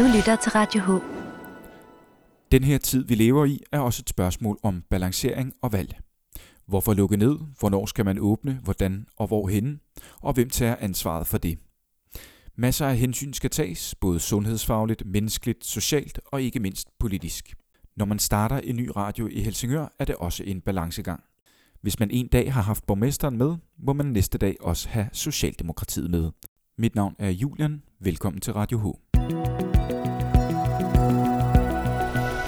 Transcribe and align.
Du 0.00 0.04
lytter 0.16 0.36
til 0.36 0.52
Radio 0.52 0.80
H. 0.80 1.02
Den 2.52 2.64
her 2.64 2.78
tid, 2.78 3.04
vi 3.04 3.14
lever 3.14 3.44
i, 3.44 3.60
er 3.72 3.78
også 3.78 4.02
et 4.02 4.08
spørgsmål 4.08 4.58
om 4.62 4.82
balancering 4.90 5.52
og 5.62 5.72
valg. 5.72 5.98
Hvorfor 6.66 6.94
lukke 6.94 7.16
ned? 7.16 7.38
Hvornår 7.58 7.86
skal 7.86 8.04
man 8.04 8.18
åbne? 8.18 8.60
Hvordan 8.64 9.06
og 9.16 9.26
hvorhen? 9.26 9.80
Og 10.20 10.32
hvem 10.32 10.50
tager 10.50 10.76
ansvaret 10.80 11.26
for 11.26 11.38
det? 11.38 11.58
Masser 12.56 12.86
af 12.86 12.96
hensyn 12.96 13.32
skal 13.32 13.50
tages, 13.50 13.94
både 13.94 14.20
sundhedsfagligt, 14.20 15.06
menneskeligt, 15.06 15.64
socialt 15.64 16.20
og 16.26 16.42
ikke 16.42 16.60
mindst 16.60 16.88
politisk. 16.98 17.54
Når 17.96 18.04
man 18.04 18.18
starter 18.18 18.58
en 18.58 18.76
ny 18.76 18.90
radio 18.96 19.28
i 19.28 19.40
Helsingør, 19.40 19.86
er 19.98 20.04
det 20.04 20.14
også 20.14 20.44
en 20.44 20.60
balancegang. 20.60 21.22
Hvis 21.82 22.00
man 22.00 22.10
en 22.10 22.26
dag 22.26 22.52
har 22.52 22.62
haft 22.62 22.86
borgmesteren 22.86 23.38
med, 23.38 23.56
må 23.78 23.92
man 23.92 24.06
næste 24.06 24.38
dag 24.38 24.56
også 24.60 24.88
have 24.88 25.08
Socialdemokratiet 25.12 26.10
med. 26.10 26.30
Mit 26.78 26.94
navn 26.94 27.14
er 27.18 27.30
Julian. 27.30 27.82
Velkommen 28.00 28.40
til 28.40 28.52
Radio 28.52 28.78
H. 28.78 29.09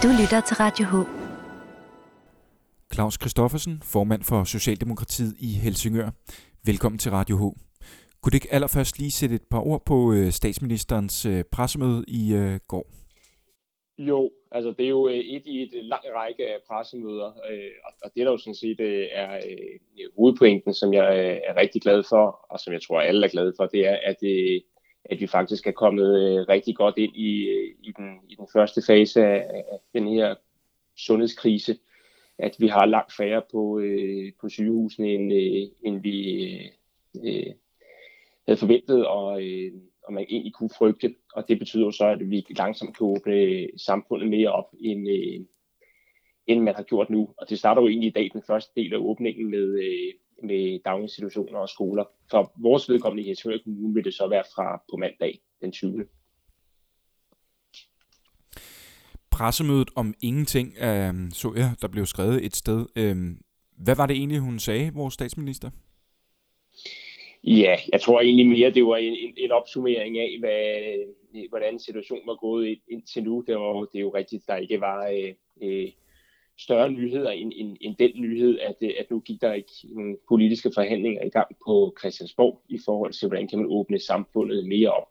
Du 0.02 0.08
lytter 0.20 0.40
til 0.48 0.56
Radio 0.56 0.84
H. 0.92 0.94
Claus 2.94 3.14
Christoffersen, 3.14 3.74
formand 3.82 4.22
for 4.22 4.44
Socialdemokratiet 4.44 5.34
i 5.40 5.50
Helsingør. 5.64 6.08
Velkommen 6.66 6.98
til 6.98 7.10
Radio 7.10 7.36
H. 7.36 7.42
Kunne 8.20 8.30
du 8.30 8.36
ikke 8.36 8.52
allerførst 8.54 8.98
lige 8.98 9.10
sætte 9.10 9.34
et 9.34 9.46
par 9.50 9.66
ord 9.66 9.82
på 9.86 10.12
øh, 10.12 10.30
statsministerens 10.30 11.26
øh, 11.26 11.44
pressemøde 11.52 12.04
i 12.08 12.34
øh, 12.34 12.60
går? 12.68 12.86
Jo, 13.98 14.30
altså 14.52 14.74
det 14.78 14.84
er 14.84 14.88
jo 14.88 15.06
et 15.06 15.42
i 15.46 15.62
et 15.62 15.84
lang 15.84 16.04
række 16.16 16.46
af 16.54 16.58
pressemøder, 16.68 17.30
og 18.04 18.10
det 18.14 18.26
der 18.26 18.32
jo 18.32 18.38
sådan 18.38 18.54
set 18.54 18.80
er 19.12 19.40
hovedpointen, 20.16 20.74
som 20.74 20.92
jeg 20.92 21.08
er 21.48 21.56
rigtig 21.56 21.82
glad 21.82 22.02
for, 22.08 22.46
og 22.50 22.60
som 22.60 22.72
jeg 22.72 22.82
tror 22.82 23.00
alle 23.00 23.26
er 23.26 23.30
glade 23.30 23.52
for, 23.56 23.66
det 23.66 23.86
er, 23.88 23.96
at, 24.04 24.20
at 25.04 25.20
vi 25.20 25.26
faktisk 25.26 25.66
er 25.66 25.72
kommet 25.72 26.20
øh, 26.20 26.48
rigtig 26.48 26.76
godt 26.76 26.98
ind 26.98 27.16
i, 27.16 27.48
øh, 27.48 27.74
i, 27.82 27.92
den, 27.96 28.20
i 28.28 28.34
den 28.34 28.48
første 28.52 28.82
fase 28.86 29.26
af 29.26 29.78
den 29.94 30.08
her 30.08 30.34
sundhedskrise, 30.96 31.78
at 32.38 32.56
vi 32.58 32.66
har 32.66 32.86
langt 32.86 33.12
færre 33.16 33.42
på, 33.52 33.78
øh, 33.78 34.32
på 34.40 34.48
sygehusene, 34.48 35.08
end, 35.08 35.32
end 35.84 36.02
vi 36.02 36.70
havde 38.46 38.58
forventet, 38.58 39.06
og, 39.06 39.42
øh, 39.42 39.72
og 40.02 40.12
man 40.12 40.26
egentlig 40.28 40.54
kunne 40.54 40.70
frygte. 40.78 41.14
Og 41.34 41.48
det 41.48 41.58
betyder 41.58 41.90
så, 41.90 42.06
at 42.06 42.30
vi 42.30 42.46
langsomt 42.58 42.96
kan 42.96 43.06
åbne 43.06 43.68
samfundet 43.76 44.28
mere 44.28 44.52
op, 44.52 44.74
end, 44.80 45.08
øh, 45.08 45.40
end 46.46 46.60
man 46.62 46.74
har 46.74 46.82
gjort 46.82 47.10
nu. 47.10 47.28
Og 47.38 47.50
det 47.50 47.58
starter 47.58 47.82
jo 47.82 47.88
egentlig 47.88 48.08
i 48.08 48.12
dag 48.12 48.30
den 48.32 48.42
første 48.46 48.72
del 48.80 48.94
af 48.94 48.98
åbningen 48.98 49.50
med, 49.50 49.78
øh, 49.82 50.14
med 50.42 50.80
daginstitutioner 50.84 51.58
og 51.58 51.68
skoler. 51.68 52.04
For 52.30 52.52
vores 52.56 52.88
vedkommende 52.88 53.22
i 53.22 53.26
Helsingør 53.26 53.58
Kommune 53.64 53.94
vil 53.94 54.04
det 54.04 54.14
så 54.14 54.28
være 54.28 54.44
fra 54.54 54.82
på 54.90 54.96
mandag 54.96 55.40
den 55.60 55.72
20. 55.72 56.06
Pressemødet 59.30 59.90
om 59.96 60.14
ingenting, 60.22 60.74
øh, 60.80 61.14
så 61.30 61.52
jeg, 61.56 61.70
der 61.82 61.88
blev 61.88 62.06
skrevet 62.06 62.44
et 62.44 62.56
sted. 62.56 62.86
Øh, 62.96 63.16
hvad 63.76 63.96
var 63.96 64.06
det 64.06 64.16
egentlig, 64.16 64.38
hun 64.38 64.58
sagde, 64.58 64.90
vores 64.94 65.14
statsminister? 65.14 65.70
Ja, 67.44 67.76
jeg 67.92 68.00
tror 68.00 68.20
egentlig 68.20 68.48
mere, 68.48 68.70
det 68.70 68.86
var 68.86 68.96
en, 68.96 69.12
en, 69.12 69.34
en 69.36 69.50
opsummering 69.50 70.18
af, 70.18 70.36
hvad, 70.40 71.48
hvordan 71.48 71.78
situationen 71.78 72.26
var 72.26 72.36
gået 72.36 72.78
indtil 72.88 73.24
nu. 73.24 73.44
Det, 73.46 73.56
var, 73.56 73.80
det 73.80 73.98
er 73.98 74.00
jo 74.00 74.14
rigtigt, 74.14 74.46
der 74.46 74.56
ikke 74.56 74.80
var 74.80 75.06
øh, 75.06 75.34
øh, 75.62 75.88
større 76.62 76.90
nyheder 76.90 77.30
end, 77.30 77.52
end, 77.56 77.76
end 77.80 77.96
den 77.96 78.10
nyhed, 78.14 78.58
at, 78.58 78.76
øh, 78.82 78.90
at 78.98 79.10
nu 79.10 79.20
gik 79.20 79.40
der 79.40 79.52
ikke 79.52 79.72
nogle 79.84 80.16
politiske 80.28 80.70
forhandlinger 80.74 81.24
i 81.24 81.28
gang 81.28 81.56
på 81.66 81.94
Christiansborg 82.00 82.62
i 82.68 82.78
forhold 82.84 83.12
til, 83.12 83.28
hvordan 83.28 83.48
kan 83.48 83.58
man 83.58 83.66
åbne 83.70 83.98
samfundet 83.98 84.66
mere 84.66 84.90
op. 84.90 85.08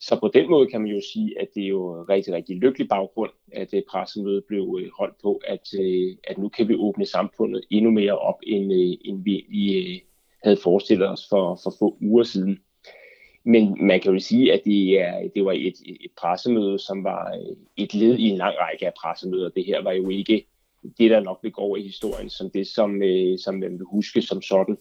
Så 0.00 0.20
på 0.20 0.28
den 0.34 0.50
måde 0.50 0.66
kan 0.66 0.80
man 0.80 0.90
jo 0.90 1.00
sige, 1.12 1.40
at 1.40 1.48
det 1.54 1.62
er 1.64 1.68
jo 1.68 2.02
rigtig, 2.08 2.34
rigtig 2.34 2.56
lykkelig 2.56 2.88
baggrund, 2.88 3.30
at 3.52 3.74
øh, 3.74 3.82
pressemødet 3.90 4.44
blev 4.44 4.78
øh, 4.80 4.90
holdt 4.98 5.14
på, 5.22 5.40
at, 5.46 5.68
øh, 5.80 6.16
at 6.24 6.38
nu 6.38 6.48
kan 6.48 6.68
vi 6.68 6.74
åbne 6.74 7.06
samfundet 7.06 7.64
endnu 7.70 7.90
mere 7.90 8.18
op, 8.18 8.38
end, 8.46 8.72
end 9.04 9.24
vi 9.24 9.34
egentlig 9.36 10.02
havde 10.42 10.56
forestillet 10.56 11.08
os 11.08 11.26
for, 11.28 11.60
for 11.62 11.74
få 11.78 11.96
uger 12.00 12.22
siden. 12.22 12.58
Men 13.44 13.86
man 13.86 14.00
kan 14.00 14.12
jo 14.12 14.18
sige, 14.18 14.52
at 14.52 14.60
det, 14.64 15.00
er, 15.00 15.28
det 15.34 15.44
var 15.44 15.52
et, 15.52 15.74
et 15.86 16.10
pressemøde, 16.20 16.78
som 16.78 17.04
var 17.04 17.38
et 17.76 17.94
led 17.94 18.18
i 18.18 18.28
en 18.28 18.36
lang 18.36 18.54
række 18.58 18.86
af 18.86 18.92
pressemøder. 19.02 19.48
Det 19.48 19.64
her 19.64 19.82
var 19.82 19.92
jo 19.92 20.08
ikke 20.08 20.46
det, 20.98 21.10
der 21.10 21.20
nok 21.20 21.38
vil 21.42 21.52
gå 21.52 21.60
over 21.60 21.76
i 21.76 21.82
historien, 21.82 22.30
som 22.30 22.50
det, 22.50 22.66
som, 22.66 23.02
øh, 23.02 23.38
som 23.38 23.54
man 23.54 23.72
vil 23.78 23.86
huske 23.86 24.22
som 24.22 24.42
sådan. 24.42 24.76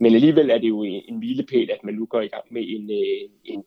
Men 0.00 0.14
alligevel 0.14 0.50
er 0.50 0.58
det 0.58 0.68
jo 0.68 0.82
en, 0.82 1.18
milepæl, 1.18 1.70
at 1.70 1.84
man 1.84 1.94
nu 1.94 2.06
går 2.06 2.20
i 2.20 2.26
gang 2.26 2.44
med 2.50 2.62
en, 2.66 2.90
øh, 2.90 3.30
en, 3.44 3.64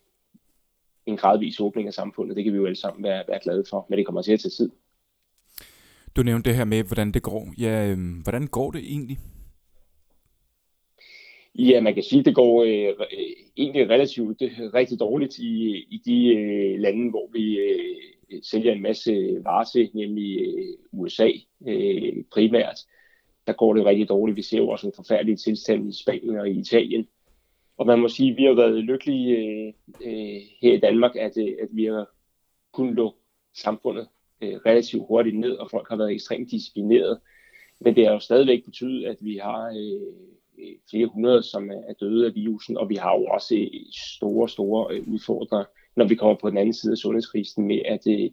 en 1.06 1.18
gradvis 1.18 1.60
åbning 1.60 1.88
af 1.88 1.94
samfundet. 1.94 2.36
Det 2.36 2.44
kan 2.44 2.54
vi 2.54 2.58
jo 2.58 2.66
alle 2.66 2.76
sammen 2.76 3.04
være, 3.04 3.24
være 3.28 3.40
glade 3.44 3.64
for, 3.70 3.86
men 3.90 3.98
det 3.98 4.06
kommer 4.06 4.22
til 4.22 4.34
at 4.34 4.40
tage 4.40 4.52
tid. 4.52 4.70
Du 6.16 6.24
nævnte 6.24 6.50
det 6.50 6.58
her 6.58 6.66
med, 6.66 6.84
hvordan 6.84 7.12
det 7.12 7.24
går. 7.24 7.54
Ja, 7.60 7.88
øh, 7.92 7.98
hvordan 8.24 8.48
går 8.48 8.72
det 8.72 8.82
egentlig? 8.82 9.20
Ja, 11.58 11.82
man 11.82 11.94
kan 11.94 12.04
sige, 12.04 12.20
at 12.20 12.26
det 12.26 12.36
går 12.36 12.64
øh, 12.64 13.08
egentlig 13.58 13.90
relativt 13.90 14.42
øh, 14.42 14.74
rigtig 14.74 15.00
dårligt 15.00 15.38
i, 15.38 15.78
i 15.90 16.02
de 16.06 16.36
øh, 16.36 16.80
lande, 16.80 17.10
hvor 17.10 17.30
vi 17.34 17.58
øh, 17.58 18.42
sælger 18.44 18.74
en 18.74 18.82
masse 18.82 19.12
øh, 19.12 19.46
varer 19.46 19.64
til, 19.64 19.90
nemlig 19.94 20.40
øh, 20.40 20.74
USA 20.92 21.30
øh, 21.68 22.24
primært. 22.32 22.80
Der 23.48 23.54
går 23.54 23.74
det 23.74 23.86
rigtig 23.86 24.10
dårligt. 24.10 24.38
Vi 24.38 24.42
ser 24.42 24.58
jo 24.58 24.70
også 24.70 24.88
en 24.88 24.94
forfærdelig 24.96 25.40
tilstand 25.40 25.90
i 25.90 26.02
Spanien 26.04 26.38
og 26.40 26.50
i 26.50 26.60
Italien. 26.60 27.08
Og 27.78 27.88
man 27.88 28.00
må 28.00 28.08
sige, 28.08 28.32
at 28.32 28.38
vi 28.38 28.44
har 28.44 28.54
været 28.54 28.84
lykkelige 28.84 29.38
øh, 29.38 29.74
øh, 30.06 30.42
her 30.62 30.74
i 30.74 30.80
Danmark, 30.80 31.16
at, 31.16 31.38
øh, 31.38 31.56
at 31.62 31.70
vi 31.72 31.86
har 31.86 32.10
kunnet 32.74 32.96
lukke 32.96 33.20
samfundet 33.54 34.08
øh, 34.42 34.54
relativt 34.66 35.04
hurtigt 35.08 35.40
ned, 35.40 35.52
og 35.52 35.70
folk 35.72 35.90
har 35.90 35.96
været 35.96 36.12
ekstremt 36.12 36.52
disciplineret. 36.52 37.20
Men 37.80 37.96
det 37.96 38.06
har 38.06 38.14
jo 38.14 38.20
stadigvæk 38.20 38.66
betydet, 38.66 39.06
at 39.06 39.18
vi 39.22 39.38
har 39.38 39.68
øh, 39.68 40.37
flere 40.90 41.08
hundrede, 41.08 41.44
som 41.44 41.70
er 41.70 41.94
døde 42.00 42.26
af 42.26 42.36
virusen, 42.36 42.78
og 42.78 42.90
vi 42.90 42.96
har 42.96 43.18
jo 43.18 43.26
også 43.26 43.56
øh, 43.56 43.82
store, 44.16 44.50
store 44.50 44.94
øh, 44.94 45.08
udfordringer, 45.08 45.66
når 45.96 46.06
vi 46.08 46.16
kommer 46.16 46.36
på 46.36 46.50
den 46.50 46.58
anden 46.58 46.74
side 46.74 46.92
af 46.92 46.98
sundhedskrisen 46.98 47.68
med 47.68 47.82
at 47.86 48.08
øh, 48.08 48.30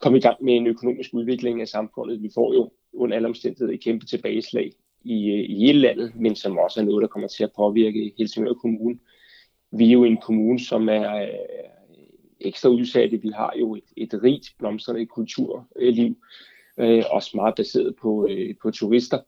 komme 0.00 0.18
i 0.18 0.20
gang 0.20 0.44
med 0.44 0.54
en 0.54 0.66
økonomisk 0.66 1.14
udvikling 1.14 1.60
af 1.60 1.68
samfundet. 1.68 2.22
Vi 2.22 2.30
får 2.34 2.54
jo 2.54 2.70
under 2.92 3.16
alle 3.16 3.28
omstændigheder 3.28 3.72
et 3.72 3.84
kæmpe 3.84 4.06
tilbageslag 4.06 4.72
i, 5.04 5.32
i 5.32 5.58
hele 5.58 5.78
landet, 5.78 6.12
men 6.16 6.36
som 6.36 6.58
også 6.58 6.80
er 6.80 6.84
noget, 6.84 7.02
der 7.02 7.08
kommer 7.08 7.28
til 7.28 7.44
at 7.44 7.52
påvirke 7.56 8.12
Helsingør 8.18 8.52
Kommune. 8.52 8.98
Vi 9.72 9.88
er 9.88 9.92
jo 9.92 10.04
en 10.04 10.16
kommune, 10.16 10.60
som 10.60 10.88
er 10.88 11.28
ekstra 12.40 12.68
udsatte. 12.68 13.22
Vi 13.22 13.28
har 13.28 13.54
jo 13.60 13.74
et, 13.74 13.84
et 13.96 14.22
rigt 14.22 14.54
blomstrende 14.58 15.06
kulturliv, 15.06 16.16
øh, 16.78 17.04
også 17.10 17.30
meget 17.34 17.54
baseret 17.54 17.96
på, 18.02 18.28
øh, 18.30 18.54
på 18.62 18.70
turister. 18.70 19.18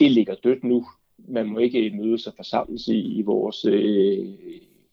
Det 0.00 0.10
ligger 0.10 0.34
dødt 0.34 0.64
nu 0.64 0.86
man 1.28 1.46
må 1.46 1.58
ikke 1.58 1.90
mødes 1.90 2.26
og 2.26 2.32
forsamles 2.36 2.88
i, 2.88 3.18
i 3.18 3.22
vores 3.22 3.64
øh, 3.64 4.26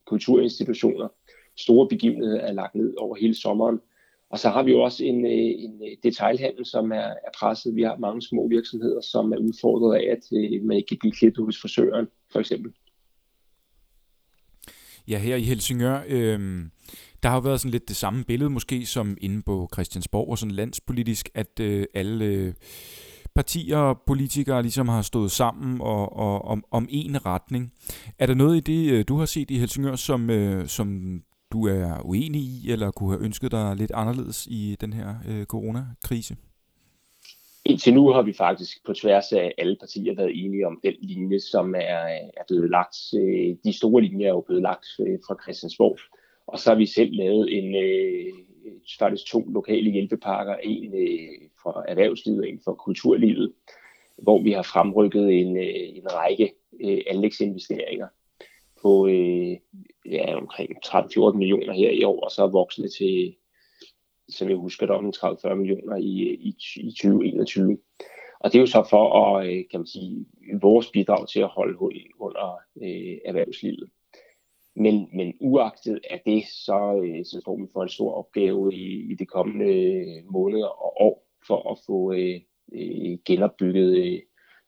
kulturinstitutioner. 0.06 1.08
Store 1.56 1.88
begivenheder 1.88 2.40
er 2.40 2.52
lagt 2.52 2.76
ned 2.76 2.94
over 2.98 3.16
hele 3.16 3.36
sommeren. 3.36 3.80
Og 4.30 4.40
så 4.40 4.50
har 4.50 4.64
vi 4.64 4.72
jo 4.72 4.82
også 4.82 5.04
en, 5.04 5.26
øh, 5.26 5.32
en 5.32 5.82
detailhandel, 6.04 6.66
som 6.66 6.92
er, 6.92 6.96
er 7.28 7.32
presset. 7.40 7.76
Vi 7.76 7.82
har 7.82 7.98
mange 7.98 8.22
små 8.22 8.48
virksomheder, 8.48 9.02
som 9.02 9.32
er 9.32 9.38
udfordret 9.38 9.96
af, 9.96 10.12
at 10.12 10.38
øh, 10.38 10.64
man 10.64 10.78
ikke 10.78 10.88
kan 10.88 10.98
blive 11.00 11.12
klippet 11.12 11.46
hos 11.46 11.62
frisøren, 11.62 12.08
for 12.32 12.40
eksempel. 12.40 12.72
Ja, 15.08 15.18
her 15.18 15.36
i 15.36 15.42
Helsingør, 15.42 16.04
øh, 16.08 16.40
der 17.24 17.30
har 17.30 17.36
jo 17.36 17.42
været 17.42 17.60
sådan 17.60 17.72
lidt 17.72 17.88
det 17.88 17.96
samme 17.96 18.24
billede 18.24 18.50
måske 18.50 18.86
som 18.86 19.18
inde 19.22 19.42
på 19.42 19.70
Christiansborg 19.74 20.30
og 20.30 20.38
sådan 20.38 20.56
landspolitisk, 20.56 21.30
at 21.34 21.60
øh, 21.60 21.86
alle... 21.94 22.26
Øh, 22.26 22.54
partier 23.38 23.78
og 23.78 24.02
politikere 24.08 24.62
ligesom 24.62 24.88
har 24.88 25.02
stået 25.02 25.32
sammen 25.32 25.82
og, 25.82 26.18
og 26.18 26.46
om, 26.46 26.64
om 26.72 26.88
en 26.90 27.26
retning. 27.26 27.74
Er 28.20 28.26
der 28.26 28.34
noget 28.34 28.58
i 28.58 28.60
det, 28.60 28.92
øh, 28.92 29.06
du 29.08 29.16
har 29.18 29.26
set 29.26 29.52
i 29.52 29.58
Helsingør, 29.58 29.96
som, 29.96 30.30
øh, 30.30 30.68
som 30.68 30.88
du 31.52 31.68
er 31.68 32.02
uenig 32.06 32.42
i, 32.42 32.72
eller 32.72 32.92
kunne 32.92 33.12
have 33.12 33.26
ønsket 33.26 33.52
dig 33.52 33.76
lidt 33.76 33.92
anderledes 33.94 34.48
i 34.52 34.78
den 34.82 34.94
her 34.94 35.10
øh, 35.30 35.46
coronakrise? 35.46 36.36
Indtil 37.66 37.94
nu 37.94 38.10
har 38.10 38.22
vi 38.22 38.34
faktisk 38.34 38.86
på 38.86 38.94
tværs 38.94 39.32
af 39.32 39.54
alle 39.58 39.78
partier 39.80 40.16
været 40.16 40.46
enige 40.46 40.68
om 40.68 40.80
den 40.84 40.94
linje, 41.02 41.40
som 41.40 41.76
er, 41.76 42.04
er 42.40 42.46
blevet 42.48 42.70
lagt. 42.70 42.98
Øh, 43.20 43.56
de 43.66 43.74
store 43.78 44.02
linjer 44.02 44.28
er 44.28 44.36
jo 44.40 44.44
blevet 44.48 44.64
lagt 44.64 44.88
øh, 45.00 45.20
fra 45.28 45.36
Christiansborg. 45.44 46.00
Og 46.48 46.60
så 46.60 46.70
har 46.70 46.78
vi 46.78 46.86
selv 46.86 47.12
lavet 47.14 47.58
en, 47.58 47.76
faktisk 49.00 49.32
to 49.32 49.40
lokale 49.40 49.92
hjælpepakker, 49.92 50.56
en 50.56 50.94
øh, 50.94 51.50
for 51.68 51.86
erhvervslivet 51.88 52.40
og 52.40 52.50
en 52.50 52.62
for 52.64 52.74
kulturlivet, 52.74 53.54
hvor 54.18 54.42
vi 54.42 54.52
har 54.52 54.62
fremrykket 54.64 55.32
en, 55.42 55.58
øh, 55.58 55.98
en 55.98 56.14
række 56.14 56.54
øh, 56.84 57.02
anlægsinvesteringer 57.08 58.08
på 58.82 59.08
øh, 59.08 59.58
ja, 60.06 60.36
omkring 60.36 60.70
13-14 60.86 61.38
millioner 61.38 61.74
her 61.74 61.92
i 61.92 62.04
år, 62.04 62.20
og 62.20 62.32
så 62.32 62.44
er 62.44 62.88
til, 62.98 63.36
som 64.30 64.50
jeg 64.50 64.58
husker, 64.58 64.86
der 64.86 64.94
er 64.94 65.52
30-40 65.52 65.54
millioner 65.54 65.96
i, 65.96 66.14
i, 66.50 66.56
i 66.76 66.92
2021. 66.92 67.78
Og 68.40 68.52
det 68.52 68.58
er 68.58 68.62
jo 68.62 68.68
så 68.68 68.88
for 68.90 69.06
at, 69.26 69.48
øh, 69.48 69.64
kan 69.72 69.80
man 69.80 69.88
sige, 69.88 70.26
vores 70.62 70.92
bidrag 70.92 71.28
til 71.28 71.40
at 71.40 71.48
holde 71.48 71.78
hul 71.78 71.94
under 72.20 72.58
øh, 72.82 73.18
erhvervslivet. 73.26 73.90
Men, 74.76 75.10
men 75.14 75.34
uagtet 75.40 76.00
af 76.10 76.22
det, 76.26 76.44
så, 76.66 77.02
øh, 77.04 77.26
så 77.26 77.40
står 77.42 77.58
vi 77.58 77.68
for 77.74 77.84
en 77.84 77.90
stor 77.90 78.14
opgave 78.14 78.74
i, 78.74 79.12
i 79.12 79.16
de 79.16 79.26
kommende 79.26 79.74
øh, 79.74 80.32
måneder 80.32 80.68
og 80.68 81.02
år 81.02 81.27
for 81.48 81.72
at 81.72 81.78
få 81.86 82.14
øh, 82.14 82.40
øh, 82.74 83.18
genopbygget 83.26 83.98
øh, 83.98 84.20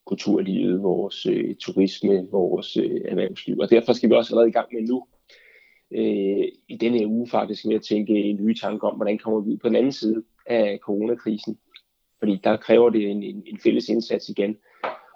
kulturlivet, 0.06 0.84
vores 0.84 1.26
øh, 1.26 1.56
turisme, 1.56 2.28
vores 2.32 2.78
øh, 2.78 3.02
erhvervsliv. 3.06 3.58
Og 3.60 3.70
derfor 3.70 3.94
skal 3.94 4.10
vi 4.10 4.16
også 4.16 4.34
allerede 4.34 4.50
i 4.50 4.58
gang 4.58 4.68
med 4.74 4.82
nu, 4.82 5.06
øh, 5.92 6.48
i 6.68 6.78
denne 6.78 6.98
her 6.98 7.08
uge 7.08 7.28
faktisk, 7.28 7.66
med 7.66 7.76
at 7.76 7.82
tænke 7.82 8.34
nye 8.34 8.56
tanker 8.56 8.88
om, 8.88 8.96
hvordan 8.96 9.18
kommer 9.18 9.40
vi 9.40 9.52
ud 9.52 9.58
på 9.58 9.68
den 9.68 9.76
anden 9.76 9.92
side 9.92 10.24
af 10.46 10.80
coronakrisen. 10.82 11.58
Fordi 12.20 12.40
der 12.44 12.58
kræver 12.58 12.90
det 12.90 13.10
en, 13.12 13.24
en, 13.24 13.44
en 13.46 13.60
fælles 13.60 13.90
indsats 13.90 14.30
igen. 14.30 14.58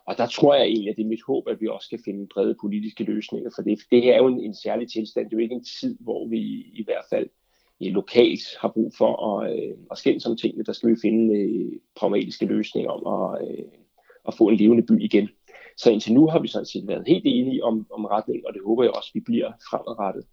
Og 0.06 0.18
der 0.18 0.28
tror 0.28 0.56
jeg 0.56 0.66
egentlig, 0.66 0.90
at 0.90 0.98
det 0.98 1.04
er 1.04 1.08
mit 1.08 1.28
håb, 1.28 1.48
at 1.48 1.62
vi 1.62 1.68
også 1.68 1.86
skal 1.86 2.00
finde 2.06 2.28
brede 2.34 2.56
politiske 2.62 3.04
løsninger 3.04 3.50
for 3.56 3.62
det. 3.62 3.80
Det 3.92 4.02
her 4.02 4.14
er 4.14 4.18
jo 4.18 4.28
en, 4.28 4.40
en 4.40 4.56
særlig 4.56 4.92
tilstand. 4.92 5.26
Det 5.26 5.34
er 5.34 5.38
jo 5.38 5.44
ikke 5.44 5.56
en 5.56 5.70
tid, 5.82 5.98
hvor 6.00 6.28
vi 6.28 6.42
i 6.74 6.84
hvert 6.86 7.06
fald 7.10 7.30
Øh, 7.84 7.92
lokalt 7.92 8.42
har 8.62 8.68
brug 8.68 8.94
for 8.98 9.40
at, 9.40 9.54
øh, 9.54 9.76
at 9.92 9.98
skændes 9.98 10.26
om 10.26 10.38
tingene. 10.38 10.64
Der 10.64 10.74
skal 10.74 10.90
vi 10.90 10.96
finde 11.02 11.40
øh, 11.40 11.72
pragmatiske 11.96 12.46
løsninger 12.46 12.92
om 12.92 13.34
at, 13.36 13.48
øh, 13.48 13.66
at 14.28 14.34
få 14.34 14.50
en 14.50 14.58
levende 14.58 14.84
by 14.84 15.04
igen. 15.04 15.30
Så 15.78 15.92
indtil 15.92 16.14
nu 16.14 16.28
har 16.28 16.40
vi 16.40 16.48
sådan 16.48 16.66
set 16.66 16.88
været 16.88 17.08
helt 17.08 17.24
enige 17.26 17.64
om, 17.64 17.88
om 17.92 18.06
retning, 18.06 18.48
og 18.48 18.54
det 18.54 18.62
håber 18.66 18.84
jeg 18.84 18.92
også, 18.92 19.10
at 19.12 19.16
vi 19.16 19.20
bliver 19.20 19.52
fremadrettet. 19.70 20.26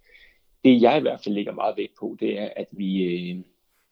Det 0.64 0.82
jeg 0.82 0.98
i 0.98 1.00
hvert 1.00 1.20
fald 1.24 1.34
lægger 1.34 1.52
meget 1.52 1.76
vægt 1.76 1.92
på, 2.00 2.16
det 2.20 2.38
er, 2.38 2.48
at 2.56 2.66
vi, 2.72 3.02
øh, 3.02 3.36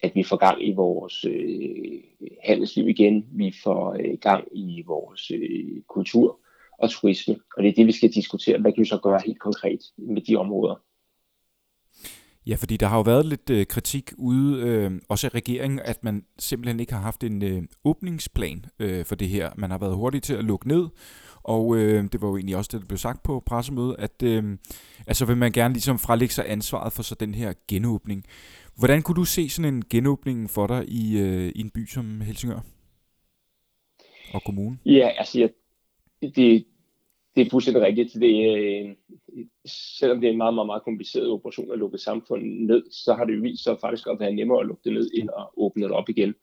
at 0.03 0.15
vi 0.15 0.23
får 0.23 0.37
gang 0.37 0.69
i 0.69 0.73
vores 0.73 1.25
øh, 1.25 2.01
handelsliv 2.45 2.89
igen, 2.89 3.27
vi 3.33 3.55
får 3.65 3.97
øh, 4.01 4.19
gang 4.21 4.49
i 4.53 4.83
vores 4.87 5.31
øh, 5.31 5.83
kultur 5.89 6.41
og 6.79 6.91
turisme, 6.91 7.37
og 7.57 7.63
det 7.63 7.69
er 7.69 7.75
det, 7.75 7.87
vi 7.87 7.93
skal 7.93 8.13
diskutere. 8.13 8.59
Hvad 8.59 8.73
kan 8.73 8.81
vi 8.83 8.89
så 8.89 8.99
gøre 8.99 9.21
helt 9.27 9.41
konkret 9.41 9.81
med 9.97 10.23
de 10.23 10.37
områder? 10.37 10.83
Ja, 12.49 12.55
fordi 12.55 12.77
der 12.77 12.87
har 12.87 12.97
jo 12.97 13.03
været 13.03 13.27
lidt 13.27 13.51
øh, 13.51 13.67
kritik 13.67 14.13
ude, 14.19 14.63
øh, 14.63 14.91
også 15.09 15.27
af 15.27 15.35
regeringen, 15.35 15.81
at 15.85 16.05
man 16.05 16.25
simpelthen 16.39 16.81
ikke 16.81 16.93
har 16.93 17.01
haft 17.01 17.25
en 17.25 17.43
øh, 17.43 17.63
åbningsplan 17.85 18.65
øh, 18.79 19.05
for 19.05 19.15
det 19.15 19.29
her. 19.29 19.51
Man 19.57 19.71
har 19.71 19.79
været 19.79 19.95
hurtig 19.95 20.23
til 20.23 20.35
at 20.35 20.45
lukke 20.45 20.69
ned, 20.69 20.89
og 21.43 21.77
øh, 21.77 22.05
det 22.13 22.23
var 22.23 22.29
jo 22.29 22.37
egentlig 22.37 22.57
også 22.57 22.69
det, 22.73 22.81
der 22.81 22.87
blev 22.87 22.99
sagt 22.99 23.23
på 23.23 23.43
pressemødet, 23.47 23.97
at 23.99 24.23
øh, 24.23 24.59
altså 25.07 25.25
vil 25.25 25.37
man 25.37 25.53
gerne 25.53 25.75
ligesom 25.75 25.99
frelægge 25.99 26.35
sig 26.35 26.51
ansvaret 26.51 26.93
for 26.93 27.03
så 27.03 27.15
den 27.15 27.35
her 27.35 27.53
genåbning. 27.69 28.25
Hvordan 28.79 29.03
kunne 29.03 29.17
du 29.17 29.25
se 29.25 29.49
sådan 29.49 29.75
en 29.75 29.85
genåbning 29.91 30.51
for 30.51 30.67
dig 30.67 30.85
i, 30.89 31.19
øh, 31.19 31.53
i 31.55 31.61
en 31.61 31.71
by 31.71 31.87
som 31.87 32.21
Helsingør 32.21 32.61
og 34.35 34.43
kommunen? 34.47 34.81
Ja, 34.87 35.09
altså 35.19 35.39
jeg, 35.39 35.51
det, 36.37 36.65
det 37.39 37.47
er 37.47 37.51
fuldstændig 37.51 37.83
rigtigt. 37.83 38.15
Det, 38.15 38.59
øh, 38.59 38.95
selvom 39.99 40.21
det 40.21 40.29
er 40.29 40.33
en 40.33 40.39
meget, 40.39 40.55
meget, 40.55 40.67
meget 40.67 40.83
kompliceret 40.83 41.31
operation 41.31 41.73
at 41.73 41.79
lukke 41.79 41.99
samfundet 41.99 42.67
ned, 42.67 42.83
så 42.91 43.15
har 43.15 43.25
det 43.25 43.37
jo 43.37 43.41
vist 43.41 43.65
sig 43.65 43.77
faktisk 43.81 44.09
at 44.11 44.21
være 44.21 44.33
nemmere 44.33 44.61
at 44.61 44.67
lukke 44.67 44.85
det 44.85 44.93
ned, 44.93 45.11
end 45.15 45.29
at 45.39 45.47
åbne 45.57 45.85
det 45.85 45.93
op 45.93 46.09
igen. 46.09 46.35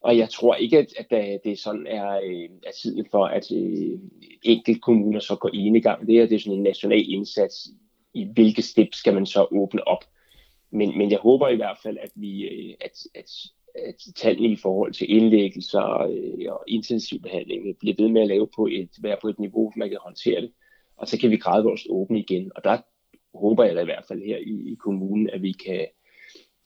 Og 0.00 0.18
jeg 0.18 0.30
tror 0.30 0.54
ikke, 0.54 0.78
at, 0.78 1.10
at 1.12 1.40
det 1.44 1.58
sådan 1.58 1.86
er, 1.86 2.20
øh, 2.24 2.48
er 2.66 2.72
tiden 2.82 3.06
for, 3.10 3.26
at 3.26 3.52
øh, 3.52 3.98
enkelte 4.42 4.80
kommuner 4.80 5.20
så 5.20 5.36
går 5.36 5.50
ene 5.52 5.80
gang. 5.80 6.06
Det 6.06 6.18
er, 6.18 6.26
det 6.26 6.34
er 6.34 6.38
sådan 6.38 6.58
en 6.58 6.62
national 6.62 7.04
indsats. 7.08 7.68
I 8.14 8.26
hvilke 8.34 8.62
step 8.62 8.88
skal 8.92 9.14
man 9.14 9.26
så 9.26 9.46
åbne 9.50 9.88
op? 9.88 10.04
Men, 10.70 10.98
men 10.98 11.10
jeg 11.10 11.18
håber 11.18 11.48
i 11.48 11.56
hvert 11.56 11.78
fald, 11.82 11.98
at 12.02 12.10
vi, 12.14 12.42
øh, 12.42 12.74
at 12.80 12.92
at 13.14 13.30
Øh, 13.78 13.94
tallene 14.16 14.48
i 14.48 14.56
forhold 14.56 14.92
til 14.92 15.10
indlæggelser 15.16 15.98
øh, 15.98 16.52
og 16.52 16.64
intensivbehandling 16.68 17.78
bliver 17.78 17.94
ved 17.98 18.08
med 18.08 18.22
at 18.22 18.28
lave 18.28 18.48
på 18.56 18.66
et, 18.66 18.90
være 19.02 19.16
på 19.22 19.28
et 19.28 19.38
niveau, 19.38 19.62
hvor 19.62 19.72
man 19.76 19.88
kan 19.88 19.98
håndtere 20.00 20.40
det. 20.40 20.52
Og 20.96 21.08
så 21.08 21.18
kan 21.18 21.30
vi 21.30 21.36
gradvist 21.36 21.86
åbne 21.90 22.18
igen. 22.18 22.52
Og 22.56 22.64
der 22.64 22.78
håber 23.34 23.64
jeg 23.64 23.76
da 23.76 23.80
i 23.80 23.84
hvert 23.84 24.04
fald 24.08 24.22
her 24.22 24.36
i, 24.36 24.72
i 24.72 24.74
kommunen, 24.74 25.30
at 25.30 25.42
vi 25.42 25.52
kan, 25.52 25.86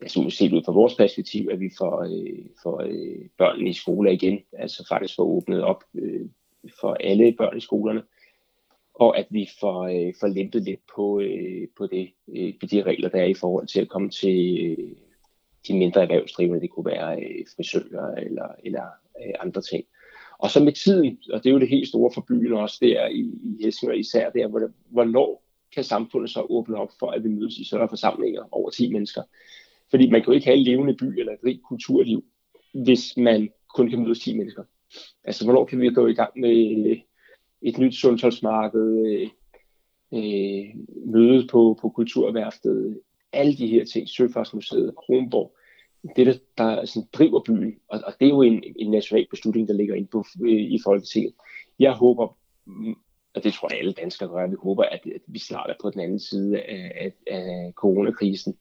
altså 0.00 0.30
set 0.30 0.52
ud 0.52 0.62
fra 0.64 0.72
vores 0.72 0.94
perspektiv, 0.94 1.48
at 1.52 1.60
vi 1.60 1.70
får, 1.78 2.02
øh, 2.02 2.46
får 2.62 2.80
øh, 2.80 3.28
børnene 3.38 3.70
i 3.70 3.72
skole 3.72 4.12
igen, 4.12 4.40
altså 4.52 4.86
faktisk 4.88 5.16
får 5.16 5.24
åbnet 5.24 5.62
op 5.62 5.84
øh, 5.94 6.28
for 6.80 6.94
alle 6.94 7.34
børn 7.38 7.56
i 7.56 7.60
skolerne, 7.60 8.02
og 8.94 9.18
at 9.18 9.26
vi 9.30 9.48
får, 9.60 9.82
øh, 9.82 10.14
får 10.20 10.26
lempet 10.26 10.62
lidt 10.62 10.80
på, 10.96 11.20
øh, 11.20 11.68
på, 11.76 11.86
det, 11.86 12.10
øh, 12.28 12.54
på 12.60 12.66
de 12.66 12.82
regler, 12.82 13.08
der 13.08 13.18
er 13.18 13.26
i 13.26 13.34
forhold 13.34 13.66
til 13.66 13.80
at 13.80 13.88
komme 13.88 14.10
til 14.10 14.58
øh, 14.66 14.96
de 15.68 15.78
mindre 15.78 16.02
erhvervsdrivende, 16.02 16.60
det 16.60 16.70
kunne 16.70 16.86
være 16.86 17.22
øh, 17.22 17.46
frisører 17.56 18.14
eller, 18.14 18.48
eller 18.64 18.84
øh, 19.26 19.34
andre 19.40 19.60
ting. 19.60 19.84
Og 20.38 20.50
så 20.50 20.64
med 20.64 20.72
tiden, 20.72 21.18
og 21.32 21.44
det 21.44 21.50
er 21.50 21.52
jo 21.52 21.60
det 21.60 21.68
helt 21.68 21.88
store 21.88 22.10
for 22.14 22.24
byen 22.28 22.52
også, 22.52 22.78
det 22.80 23.00
er 23.00 23.06
i, 23.06 23.20
i 23.20 23.62
Helsingør 23.62 23.94
især, 23.94 24.30
det 24.30 24.42
er, 24.42 24.68
hvornår 24.90 25.44
kan 25.74 25.84
samfundet 25.84 26.30
så 26.30 26.46
åbne 26.48 26.76
op 26.76 26.90
for, 26.98 27.10
at 27.10 27.24
vi 27.24 27.28
mødes 27.28 27.58
i 27.58 27.64
større 27.64 27.88
forsamlinger 27.88 28.42
over 28.50 28.70
10 28.70 28.92
mennesker. 28.92 29.22
Fordi 29.90 30.10
man 30.10 30.22
kan 30.22 30.26
jo 30.26 30.34
ikke 30.34 30.46
have 30.46 30.56
en 30.56 30.64
levende 30.64 30.94
by 30.94 31.18
eller 31.18 31.32
et 31.32 31.44
rigt 31.44 31.62
kulturliv, 31.62 32.24
hvis 32.74 33.16
man 33.16 33.50
kun 33.74 33.90
kan 33.90 34.02
mødes 34.02 34.20
10 34.20 34.36
mennesker. 34.36 34.62
Altså, 35.24 35.44
hvornår 35.44 35.64
kan 35.64 35.80
vi 35.80 35.90
gå 35.90 36.06
i 36.06 36.14
gang 36.14 36.40
med 36.40 36.86
øh, 36.90 36.96
et 37.62 37.78
nyt 37.78 37.94
sundhedsmarked, 37.94 39.06
øh, 39.06 39.28
øh, 40.14 40.64
møde 41.06 41.46
på, 41.50 41.78
på 41.80 41.88
kulturværftet, 41.88 43.00
alle 43.34 43.56
de 43.56 43.66
her 43.66 43.84
ting, 43.84 44.08
Søfartsmuseet, 44.08 44.94
Kronborg, 44.96 45.56
det 46.16 46.26
der, 46.26 46.34
der 46.58 46.84
sådan 46.84 47.08
driver 47.12 47.42
byen, 47.46 47.74
og, 47.88 48.00
og 48.06 48.12
det 48.20 48.26
er 48.26 48.30
jo 48.30 48.42
en, 48.42 48.64
en 48.76 48.90
national 48.90 49.26
beslutning, 49.30 49.68
der 49.68 49.74
ligger 49.74 49.94
ind 49.94 50.08
på, 50.08 50.24
øh, 50.42 50.50
i 50.50 50.78
Folketinget. 50.84 51.34
Jeg 51.78 51.92
håber, 51.92 52.38
mm, 52.64 52.94
og 53.34 53.44
det 53.44 53.52
tror 53.52 53.68
jeg 53.70 53.78
alle 53.78 53.92
danskere 53.92 54.28
gør, 54.28 54.46
vi 54.46 54.56
håber, 54.62 54.82
at, 54.82 55.00
at 55.14 55.20
vi 55.26 55.38
snart 55.38 55.70
er 55.70 55.74
på 55.82 55.90
den 55.90 56.00
anden 56.00 56.20
side 56.20 56.60
af, 56.60 56.92
af, 57.00 57.34
af 57.36 57.72
coronakrisen. 57.72 58.56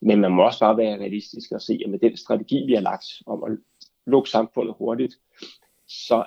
Men 0.00 0.20
man 0.20 0.32
må 0.32 0.44
også 0.44 0.60
bare 0.60 0.76
være 0.76 0.98
realistisk 0.98 1.52
og 1.52 1.62
se, 1.62 1.80
at 1.84 1.90
med 1.90 1.98
den 1.98 2.16
strategi, 2.16 2.66
vi 2.66 2.74
har 2.74 2.80
lagt 2.80 3.04
om 3.26 3.44
at 3.44 3.58
lukke 4.06 4.30
samfundet 4.30 4.74
hurtigt, 4.78 5.14
så 5.88 6.24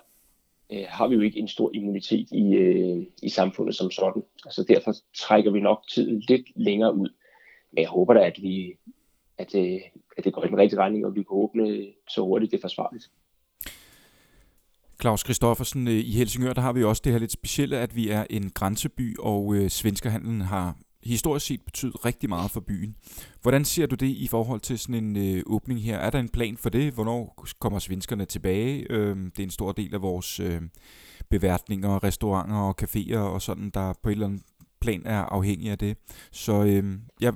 øh, 0.71 0.85
har 0.88 1.07
vi 1.07 1.15
jo 1.15 1.21
ikke 1.21 1.39
en 1.39 1.47
stor 1.47 1.71
immunitet 1.73 2.27
i, 2.31 2.53
øh, 2.53 3.05
i 3.23 3.29
samfundet 3.29 3.75
som 3.75 3.91
sådan. 3.91 4.23
Altså 4.45 4.63
derfor 4.63 4.94
trækker 5.17 5.51
vi 5.51 5.59
nok 5.59 5.83
tiden 5.89 6.23
lidt 6.29 6.45
længere 6.55 6.95
ud. 6.95 7.09
Men 7.77 7.81
jeg 7.81 7.89
håber 7.89 8.13
da, 8.13 8.19
at, 8.19 8.39
vi, 8.41 8.77
at, 9.38 9.56
øh, 9.56 9.79
at 10.18 10.24
det 10.24 10.33
går 10.33 10.44
i 10.44 10.47
den 10.47 10.57
rigtige 10.57 10.79
retning, 10.79 11.06
og 11.06 11.15
vi 11.15 11.19
kan 11.19 11.29
åbne 11.29 11.85
så 12.09 12.21
hurtigt 12.21 12.51
det 12.51 12.57
er 12.57 12.62
forsvarligt. 12.62 13.12
Claus 15.01 15.24
Kristoffersen, 15.24 15.88
øh, 15.88 15.94
i 15.94 16.12
Helsingør, 16.12 16.53
der 16.53 16.62
har 16.62 16.74
vi 16.74 16.83
også 16.83 17.01
det 17.06 17.12
her 17.12 17.19
lidt 17.19 17.31
specielle, 17.31 17.77
at 17.77 17.95
vi 17.95 18.09
er 18.09 18.25
en 18.29 18.50
grænseby, 18.50 19.18
og 19.19 19.56
øh, 19.56 19.69
svenskerhandlen 19.69 20.41
har 20.41 20.77
historisk 21.03 21.45
set 21.45 21.62
betydet 21.65 22.06
rigtig 22.06 22.29
meget 22.29 22.51
for 22.51 22.59
byen. 22.59 22.95
Hvordan 23.41 23.66
ser 23.66 23.85
du 23.85 23.95
det 23.95 24.07
i 24.07 24.28
forhold 24.28 24.59
til 24.59 24.80
sådan 24.80 25.04
en 25.04 25.37
øh, 25.37 25.44
åbning 25.45 25.81
her? 25.81 25.97
Er 25.97 26.09
der 26.09 26.19
en 26.19 26.30
plan 26.30 26.57
for 26.57 26.69
det? 26.69 26.94
Hvornår 26.94 27.45
kommer 27.59 27.80
svenskerne 27.80 28.25
tilbage? 28.25 28.92
Øh, 28.92 29.16
det 29.16 29.40
er 29.40 29.44
en 29.44 29.49
stor 29.49 29.71
del 29.71 29.94
af 29.94 30.01
vores 30.01 30.40
øh, 30.40 30.61
beværtninger, 31.30 32.04
restauranter 32.04 32.57
og 32.57 32.75
caféer 32.81 33.18
og 33.18 33.42
sådan, 33.42 33.69
der 33.69 33.94
på 34.04 34.09
et 34.09 34.13
eller 34.13 34.28
andet 34.28 34.44
plan 34.81 35.01
er 35.06 35.21
afhængig 35.21 35.71
af 35.71 35.78
det. 35.78 35.97
Så 36.31 36.63
øh, 36.63 36.83
ja, 37.21 37.31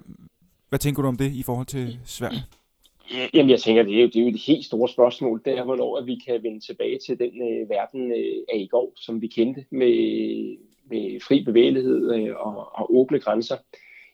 hvad 0.71 0.79
tænker 0.79 1.01
du 1.01 1.07
om 1.07 1.17
det 1.17 1.31
i 1.31 1.43
forhold 1.43 1.65
til 1.67 1.99
Sverige? 2.05 2.43
Jamen, 3.33 3.49
jeg 3.49 3.59
tænker, 3.59 3.83
det 3.83 3.97
er 3.97 4.01
jo, 4.01 4.07
det 4.07 4.15
er 4.15 4.21
jo 4.21 4.27
et 4.27 4.41
helt 4.47 4.65
stort 4.65 4.89
spørgsmål. 4.89 5.41
Det 5.45 5.57
er, 5.57 5.63
hvornår 5.63 5.97
at 5.97 6.05
vi 6.05 6.15
kan 6.25 6.43
vende 6.43 6.59
tilbage 6.59 6.99
til 7.05 7.19
den 7.19 7.33
øh, 7.41 7.69
verden 7.69 8.11
øh, 8.11 8.37
af 8.53 8.57
i 8.57 8.67
går, 8.67 8.93
som 8.95 9.21
vi 9.21 9.27
kendte 9.27 9.65
med, 9.71 9.95
med 10.89 11.19
fri 11.19 11.43
bevægelighed 11.43 12.13
øh, 12.13 12.35
og, 12.35 12.75
og 12.75 12.95
åbne 12.95 13.19
grænser. 13.19 13.55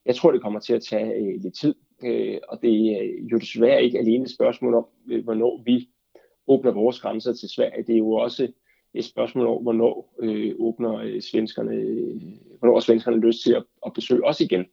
Jeg 0.06 0.16
tror, 0.16 0.32
det 0.32 0.42
kommer 0.42 0.60
til 0.60 0.74
at 0.74 0.84
tage 0.84 1.14
øh, 1.14 1.42
lidt 1.42 1.56
tid, 1.56 1.76
øh, 2.04 2.38
og 2.48 2.62
det 2.62 2.92
er 2.92 3.04
jo 3.32 3.38
desværre 3.38 3.84
ikke 3.84 4.00
alene 4.00 4.24
et 4.24 4.32
spørgsmål 4.32 4.74
om, 4.74 4.86
øh, 5.12 5.24
hvornår 5.24 5.62
vi 5.66 5.90
åbner 6.48 6.72
vores 6.72 7.00
grænser 7.00 7.34
til 7.34 7.50
Sverige. 7.50 7.84
Det 7.84 7.94
er 7.94 7.98
jo 7.98 8.12
også 8.12 8.48
et 8.94 9.06
spørgsmål 9.06 9.48
om, 9.48 9.62
hvornår 9.62 10.16
øh, 10.20 10.56
åbner 10.60 10.96
øh, 10.98 11.22
svenskerne, 11.22 11.76
øh, 11.76 12.22
hvornår 12.60 12.80
svenskerne 12.80 13.20
lyst 13.20 13.44
til 13.44 13.54
at, 13.54 13.64
at 13.86 13.94
besøge 13.94 14.26
os 14.26 14.42
igen. 14.42 14.66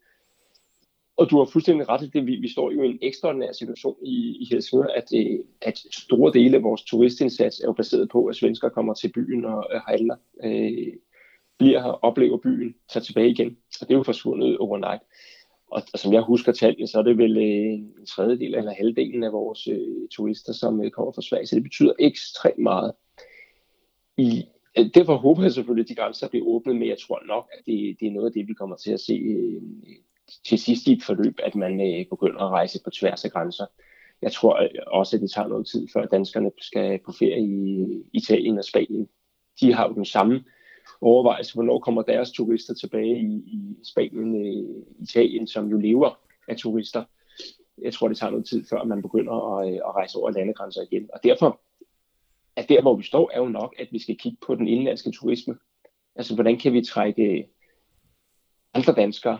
Og 1.17 1.31
du 1.31 1.39
har 1.39 1.45
fuldstændig 1.45 1.89
ret 1.89 2.03
i 2.03 2.07
det. 2.07 2.27
Vi, 2.27 2.37
vi 2.37 2.49
står 2.49 2.71
jo 2.71 2.83
i 2.83 2.87
en 2.87 2.99
ekstraordinær 3.03 3.53
situation 3.53 3.97
i, 4.03 4.37
i 4.41 4.49
Helsingør, 4.51 4.87
at, 4.87 5.05
øh, 5.17 5.39
at 5.63 5.79
store 5.91 6.33
dele 6.33 6.57
af 6.57 6.63
vores 6.63 6.83
turistindsats 6.83 7.61
er 7.61 7.67
jo 7.67 7.73
baseret 7.73 8.09
på, 8.09 8.27
at 8.27 8.37
svensker 8.37 8.69
kommer 8.69 8.95
til 8.95 9.13
byen 9.13 9.45
og 9.45 9.67
øh, 9.75 9.81
handler, 9.89 10.17
øh, 10.45 10.93
bliver 11.59 11.83
her, 11.83 12.05
oplever 12.05 12.39
byen, 12.39 12.75
tager 12.93 13.05
tilbage 13.05 13.31
igen. 13.31 13.57
Og 13.81 13.89
det 13.89 13.95
er 13.95 13.99
jo 13.99 14.03
forsvundet 14.03 14.59
overnight. 14.59 15.03
Og, 15.71 15.83
og 15.93 15.99
som 15.99 16.13
jeg 16.13 16.23
husker 16.23 16.53
tallene, 16.53 16.87
så 16.87 16.99
er 16.99 17.03
det 17.03 17.19
vel 17.19 17.37
øh, 17.37 17.73
en 17.73 18.07
tredjedel 18.07 18.55
eller 18.55 18.73
halvdelen 18.73 19.23
af 19.25 19.33
vores 19.33 19.67
øh, 19.67 20.09
turister, 20.11 20.53
som 20.53 20.85
øh, 20.85 20.91
kommer 20.91 21.13
fra 21.13 21.23
Sverige. 21.23 21.47
Så 21.47 21.55
det 21.55 21.63
betyder 21.63 21.93
ekstremt 21.99 22.59
meget. 22.59 22.93
I, 24.17 24.45
øh, 24.79 24.87
derfor 24.95 25.17
håber 25.17 25.43
jeg 25.43 25.53
selvfølgelig, 25.53 25.85
at 25.85 25.89
de 25.89 25.95
grænser 25.95 26.29
bliver 26.29 26.47
åbnet, 26.47 26.77
men 26.77 26.89
jeg 26.89 26.99
tror 26.99 27.23
nok, 27.27 27.49
at 27.59 27.67
det, 27.67 27.97
det 28.01 28.09
er 28.09 28.13
noget 28.13 28.27
af 28.27 28.33
det, 28.33 28.49
vi 28.49 28.55
kommer 28.55 28.77
til 28.77 28.93
at 28.93 29.01
se 29.01 29.13
øh, 29.13 29.63
til 30.47 30.59
sidst 30.59 30.87
i 30.87 30.93
et 30.93 31.03
forløb, 31.03 31.39
at 31.43 31.55
man 31.55 31.81
øh, 31.81 32.07
begynder 32.11 32.41
at 32.41 32.51
rejse 32.51 32.81
på 32.85 32.91
tværs 32.91 33.25
af 33.25 33.31
grænser. 33.31 33.67
Jeg 34.23 34.33
tror 34.33 34.63
øh, 34.63 34.69
også, 34.87 35.17
at 35.17 35.23
det 35.23 35.31
tager 35.31 35.49
noget 35.49 35.67
tid, 35.67 35.89
før 35.93 36.07
danskerne 36.07 36.51
skal 36.59 37.01
på 37.07 37.13
ferie 37.13 37.47
i 37.47 37.87
Italien 38.13 38.59
og 38.59 38.65
Spanien. 38.65 39.09
De 39.61 39.75
har 39.75 39.89
jo 39.89 39.95
den 39.95 40.05
samme 40.05 40.45
overvejelse, 41.01 41.55
hvornår 41.55 41.79
kommer 41.79 42.03
deres 42.03 42.33
turister 42.33 42.75
tilbage 42.75 43.21
i, 43.21 43.35
i 43.35 43.77
Spanien, 43.85 44.47
øh, 44.47 44.83
Italien, 45.03 45.47
som 45.47 45.69
jo 45.69 45.77
lever 45.77 46.19
af 46.49 46.57
turister. 46.57 47.05
Jeg 47.83 47.93
tror, 47.93 48.09
det 48.09 48.17
tager 48.17 48.31
noget 48.31 48.47
tid, 48.47 48.65
før 48.71 48.85
man 48.85 49.03
begynder 49.03 49.59
at, 49.59 49.69
øh, 49.69 49.75
at 49.75 49.95
rejse 49.95 50.19
over 50.19 50.31
landegrænser 50.31 50.83
igen. 50.83 51.09
Og 51.13 51.21
derfor 51.25 51.61
at 52.57 52.69
der, 52.69 52.83
hvor 52.83 52.97
vi 52.97 53.03
står, 53.03 53.31
er 53.35 53.39
jo 53.39 53.49
nok, 53.49 53.75
at 53.79 53.89
vi 53.91 53.99
skal 53.99 54.17
kigge 54.17 54.39
på 54.47 54.55
den 54.55 54.69
indlandske 54.69 55.11
turisme. 55.11 55.57
Altså, 56.17 56.35
hvordan 56.35 56.59
kan 56.59 56.73
vi 56.73 56.83
trække 56.85 57.49
andre 58.75 58.93
danskere 58.93 59.39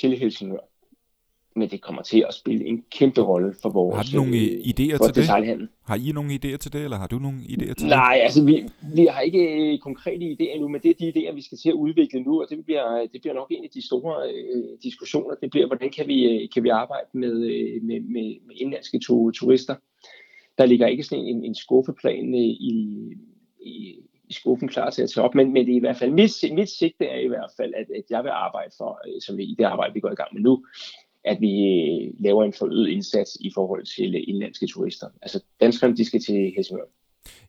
til 0.00 0.18
Helsingør? 0.18 0.70
men 1.56 1.68
det 1.70 1.80
kommer 1.80 2.02
til 2.02 2.24
at 2.28 2.34
spille 2.34 2.66
en 2.66 2.84
kæmpe 2.90 3.20
rolle 3.20 3.54
for 3.62 3.68
vores 3.68 3.96
Har 3.96 4.04
du 4.12 4.16
nogle 4.16 4.36
øh, 4.36 4.70
idéer 4.70 4.98
til 5.06 5.14
det? 5.14 5.26
Har 5.84 5.96
I 5.96 6.12
nogle 6.12 6.30
idéer 6.34 6.56
til 6.56 6.72
det, 6.72 6.84
eller 6.84 6.96
har 6.96 7.06
du 7.06 7.18
nogle 7.18 7.38
idéer 7.38 7.74
til 7.74 7.86
Nej, 7.86 8.14
det? 8.14 8.22
altså 8.22 8.44
vi, 8.44 8.68
vi 8.94 9.06
har 9.10 9.20
ikke 9.20 9.78
konkrete 9.82 10.24
idéer 10.24 10.54
endnu, 10.54 10.68
men 10.68 10.80
det 10.82 10.90
er 10.90 10.94
de 10.94 11.12
idéer, 11.12 11.34
vi 11.34 11.42
skal 11.42 11.58
til 11.58 11.68
at 11.68 11.74
udvikle 11.74 12.20
nu, 12.20 12.42
og 12.42 12.46
det 12.50 12.64
bliver, 12.64 13.06
det 13.12 13.20
bliver 13.20 13.34
nok 13.34 13.50
en 13.50 13.64
af 13.64 13.70
de 13.74 13.86
store 13.86 14.14
øh, 14.32 14.78
diskussioner. 14.82 15.34
Det 15.42 15.50
bliver, 15.50 15.66
hvordan 15.66 15.90
kan 15.90 16.06
vi, 16.08 16.18
øh, 16.24 16.48
kan 16.54 16.62
vi 16.62 16.68
arbejde 16.68 17.08
med, 17.14 17.34
øh, 17.52 17.82
med, 17.82 18.00
med, 18.00 18.36
med 18.46 18.54
indlandske 18.56 19.00
to, 19.06 19.30
turister. 19.30 19.74
Der 20.58 20.66
ligger 20.66 20.86
ikke 20.86 21.02
sådan 21.02 21.24
en, 21.24 21.44
en 21.44 21.54
skuffeplan 21.54 22.34
i, 22.34 22.48
i, 22.50 22.74
i 24.30 24.32
skuffen 24.32 24.68
klar 24.68 24.90
til 24.90 25.02
at 25.02 25.10
tage 25.10 25.24
op, 25.24 25.34
men, 25.34 25.52
men 25.52 25.66
det 25.66 25.72
er 25.72 25.76
i 25.76 25.86
hvert 25.86 25.96
fald, 25.96 26.10
mit, 26.10 26.30
mit 26.52 26.68
sigte 26.68 27.04
er 27.06 27.18
i 27.18 27.28
hvert 27.28 27.50
fald, 27.56 27.74
at, 27.74 27.86
at 27.96 28.04
jeg 28.10 28.24
vil 28.24 28.30
arbejde 28.30 28.70
for, 28.78 29.00
øh, 29.06 29.20
som 29.20 29.38
i 29.38 29.54
det 29.58 29.64
arbejde, 29.64 29.94
vi 29.94 30.00
går 30.00 30.10
i 30.10 30.14
gang 30.14 30.34
med 30.34 30.42
nu, 30.42 30.64
at 31.24 31.40
vi 31.40 31.52
øh, 31.66 32.24
laver 32.24 32.44
en 32.44 32.52
forøget 32.52 32.88
indsats 32.88 33.38
i 33.40 33.50
forhold 33.54 33.84
til 33.96 34.14
øh, 34.14 34.22
indlandske 34.26 34.66
turister. 34.66 35.06
Altså 35.22 35.44
danskerne, 35.60 35.96
de 35.96 36.04
skal 36.04 36.20
til 36.20 36.52
Helsingør. 36.56 36.84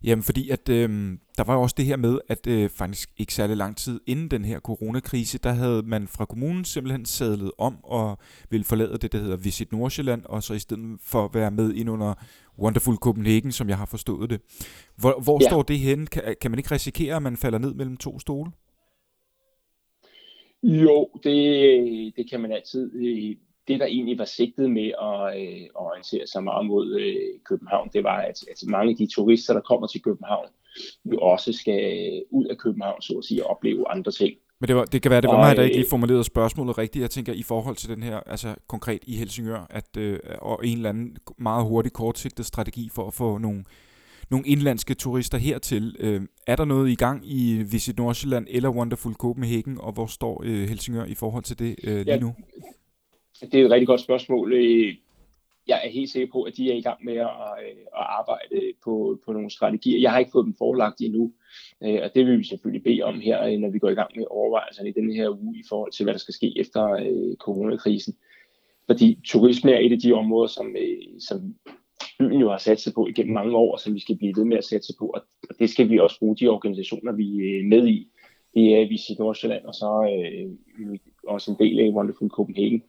Jamen 0.03 0.23
fordi, 0.23 0.49
at 0.49 0.69
øh, 0.69 1.17
der 1.37 1.43
var 1.43 1.53
jo 1.53 1.61
også 1.61 1.75
det 1.77 1.85
her 1.85 1.97
med, 1.97 2.19
at 2.27 2.47
øh, 2.47 2.69
faktisk 2.69 3.09
ikke 3.17 3.33
særlig 3.33 3.57
lang 3.57 3.77
tid 3.77 3.99
inden 4.07 4.31
den 4.31 4.45
her 4.45 4.59
coronakrise, 4.59 5.37
der 5.37 5.51
havde 5.51 5.83
man 5.85 6.07
fra 6.07 6.25
kommunen 6.25 6.65
simpelthen 6.65 7.05
sadlet 7.05 7.51
om 7.57 7.83
og 7.83 8.17
ville 8.49 8.63
forlade 8.63 8.97
det, 8.97 9.11
der 9.11 9.17
hedder 9.17 9.37
Visit 9.37 9.71
Nordsjælland, 9.71 10.25
og 10.25 10.43
så 10.43 10.53
i 10.53 10.59
stedet 10.59 10.99
for 11.03 11.25
at 11.25 11.33
være 11.33 11.51
med 11.51 11.73
ind 11.73 11.89
under 11.89 12.13
Wonderful 12.59 12.95
Copenhagen, 12.95 13.51
som 13.51 13.69
jeg 13.69 13.77
har 13.77 13.85
forstået 13.85 14.29
det. 14.29 14.41
Hvor, 14.97 15.21
hvor 15.23 15.39
ja. 15.41 15.49
står 15.49 15.61
det 15.61 15.79
henne? 15.79 16.07
Kan, 16.07 16.35
kan 16.41 16.51
man 16.51 16.59
ikke 16.59 16.71
risikere, 16.71 17.15
at 17.15 17.23
man 17.23 17.37
falder 17.37 17.57
ned 17.57 17.73
mellem 17.73 17.97
to 17.97 18.19
stole? 18.19 18.51
Jo, 20.63 21.09
det, 21.23 22.13
det 22.15 22.29
kan 22.29 22.39
man 22.41 22.51
altid 22.51 22.91
det, 23.67 23.79
der 23.79 23.85
egentlig 23.85 24.17
var 24.17 24.25
sigtet 24.25 24.71
med 24.71 24.91
at, 25.01 25.41
øh, 25.41 25.67
orientere 25.75 26.27
sig 26.27 26.43
meget 26.43 26.65
mod 26.65 26.99
øh, 26.99 27.39
København, 27.45 27.89
det 27.93 28.03
var, 28.03 28.17
at, 28.17 28.37
at 28.51 28.63
mange 28.67 28.91
af 28.91 28.97
de 28.97 29.07
turister, 29.15 29.53
der 29.53 29.61
kommer 29.61 29.87
til 29.87 30.01
København, 30.01 30.47
jo 31.05 31.17
også 31.19 31.53
skal 31.53 32.23
ud 32.31 32.45
af 32.45 32.57
København, 32.57 33.01
så 33.01 33.13
at 33.17 33.25
sige, 33.25 33.45
og 33.45 33.49
opleve 33.49 33.87
andre 33.87 34.11
ting. 34.11 34.33
Men 34.61 34.67
det, 34.67 34.75
var, 34.75 34.85
det 34.85 35.01
kan 35.01 35.11
være, 35.11 35.21
det 35.21 35.27
var 35.27 35.33
og, 35.33 35.39
mig, 35.39 35.55
der 35.55 35.63
ikke 35.63 35.75
lige 35.75 35.89
formulerede 35.89 36.23
spørgsmålet 36.23 36.77
rigtigt. 36.77 37.01
Jeg 37.01 37.09
tænker 37.09 37.33
i 37.33 37.43
forhold 37.43 37.75
til 37.75 37.89
den 37.89 38.03
her, 38.03 38.17
altså 38.17 38.55
konkret 38.67 38.99
i 39.07 39.15
Helsingør, 39.15 39.67
at, 39.69 39.97
øh, 39.97 40.19
og 40.41 40.59
en 40.63 40.77
eller 40.77 40.89
anden 40.89 41.17
meget 41.37 41.65
hurtig, 41.65 41.93
kortsigtet 41.93 42.45
strategi 42.45 42.89
for 42.95 43.07
at 43.07 43.13
få 43.13 43.37
nogle, 43.37 43.63
nogle 44.31 44.47
indlandske 44.47 44.93
turister 44.93 45.37
hertil. 45.37 45.95
Øh, 45.99 46.21
er 46.47 46.55
der 46.55 46.65
noget 46.65 46.89
i 46.89 46.95
gang 46.95 47.21
i 47.25 47.63
Visit 47.71 47.97
Nordsjælland 47.97 48.47
eller 48.49 48.69
Wonderful 48.69 49.13
Copenhagen, 49.13 49.77
og 49.79 49.91
hvor 49.93 50.05
står 50.05 50.41
øh, 50.45 50.69
Helsingør 50.69 51.05
i 51.05 51.15
forhold 51.15 51.43
til 51.43 51.59
det 51.59 51.75
øh, 51.83 52.05
lige 52.05 52.19
nu? 52.19 52.27
Ja, 52.27 52.60
det 53.45 53.61
er 53.61 53.65
et 53.65 53.71
rigtig 53.71 53.87
godt 53.87 54.01
spørgsmål. 54.01 54.53
Øh, 54.53 54.95
jeg 55.67 55.81
er 55.83 55.89
helt 55.89 56.09
sikker 56.09 56.31
på, 56.31 56.43
at 56.43 56.57
de 56.57 56.71
er 56.71 56.75
i 56.75 56.81
gang 56.81 57.05
med 57.05 57.13
at, 57.13 57.29
øh, 57.63 57.81
at 57.99 58.05
arbejde 58.19 58.73
på, 58.83 59.19
på 59.25 59.33
nogle 59.33 59.49
strategier. 59.49 59.99
Jeg 59.99 60.11
har 60.11 60.19
ikke 60.19 60.31
fået 60.31 60.45
dem 60.45 60.55
forelagt 60.57 61.01
endnu, 61.01 61.31
øh, 61.83 61.99
og 62.03 62.15
det 62.15 62.25
vil 62.25 62.39
vi 62.39 62.43
selvfølgelig 62.43 62.83
bede 62.83 63.01
om 63.01 63.19
her, 63.19 63.57
når 63.57 63.69
vi 63.69 63.79
går 63.79 63.89
i 63.89 63.93
gang 63.93 64.11
med 64.15 64.25
overvejelserne 64.29 64.89
i 64.89 64.93
denne 64.93 65.13
her 65.13 65.29
uge 65.29 65.57
i 65.57 65.63
forhold 65.69 65.91
til, 65.91 66.03
hvad 66.03 66.13
der 66.13 66.19
skal 66.19 66.33
ske 66.33 66.53
efter 66.59 66.81
coronakrisen. 67.39 68.15
Fordi 68.85 69.19
turisme 69.25 69.71
er 69.71 69.79
et 69.79 69.91
af 69.91 69.99
de 69.99 70.13
områder, 70.13 70.47
som, 70.47 70.75
som 71.19 71.55
byen 72.19 72.39
jo 72.39 72.49
har 72.49 72.57
sat 72.57 72.79
sig 72.79 72.93
på 72.93 73.07
igennem 73.07 73.33
mange 73.33 73.55
år, 73.55 73.77
som 73.77 73.93
vi 73.93 73.99
skal 73.99 74.17
blive 74.17 74.33
ved 74.35 74.45
med 74.45 74.57
at 74.57 74.63
sætte 74.63 74.85
sig 74.85 74.95
på, 74.99 75.05
og 75.05 75.21
det 75.59 75.69
skal 75.69 75.89
vi 75.89 75.99
også 75.99 76.19
bruge 76.19 76.35
de 76.35 76.47
organisationer, 76.47 77.11
vi 77.11 77.57
er 77.59 77.63
med 77.63 77.87
i. 77.87 78.07
Det 78.53 78.81
er 78.81 78.87
Visit 78.87 79.19
Nordsjælland, 79.19 79.65
og 79.65 79.73
så 79.73 79.89
øh, 80.11 80.49
også 81.27 81.51
en 81.51 81.57
del 81.59 81.79
af 81.79 81.89
Wonderful 81.89 82.29
Copenhagen 82.29 82.83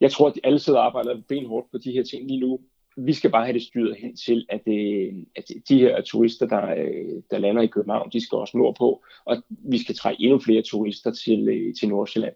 jeg 0.00 0.12
tror, 0.12 0.28
at 0.28 0.40
alle 0.44 0.58
sidder 0.58 0.78
og 0.78 0.86
arbejder 0.86 1.20
benhårdt 1.28 1.70
på 1.70 1.78
de 1.78 1.92
her 1.92 2.02
ting 2.02 2.28
lige 2.28 2.40
nu. 2.40 2.60
Vi 2.96 3.12
skal 3.12 3.30
bare 3.30 3.44
have 3.44 3.52
det 3.54 3.62
styret 3.62 3.96
hen 3.96 4.16
til, 4.16 4.46
at, 4.48 4.60
det, 4.66 5.10
at 5.36 5.44
de 5.68 5.78
her 5.78 6.02
turister, 6.02 6.46
der, 6.46 6.70
øh, 6.70 7.22
der 7.30 7.38
lander 7.38 7.62
i 7.62 7.66
København, 7.66 8.10
de 8.12 8.20
skal 8.20 8.36
også 8.36 8.58
nordpå, 8.58 9.04
og 9.24 9.42
vi 9.48 9.78
skal 9.78 9.94
trække 9.94 10.22
endnu 10.22 10.38
flere 10.38 10.62
turister 10.62 11.12
til, 11.12 11.48
øh, 11.48 11.74
til 11.74 11.88
Nordsjælland. 11.88 12.34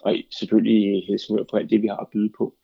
Og 0.00 0.16
selvfølgelig 0.38 1.06
Helsingør 1.08 1.44
på 1.50 1.56
alt 1.56 1.70
det, 1.70 1.82
vi 1.82 1.86
har 1.86 1.96
at 1.96 2.08
byde 2.12 2.32
på. 2.38 2.54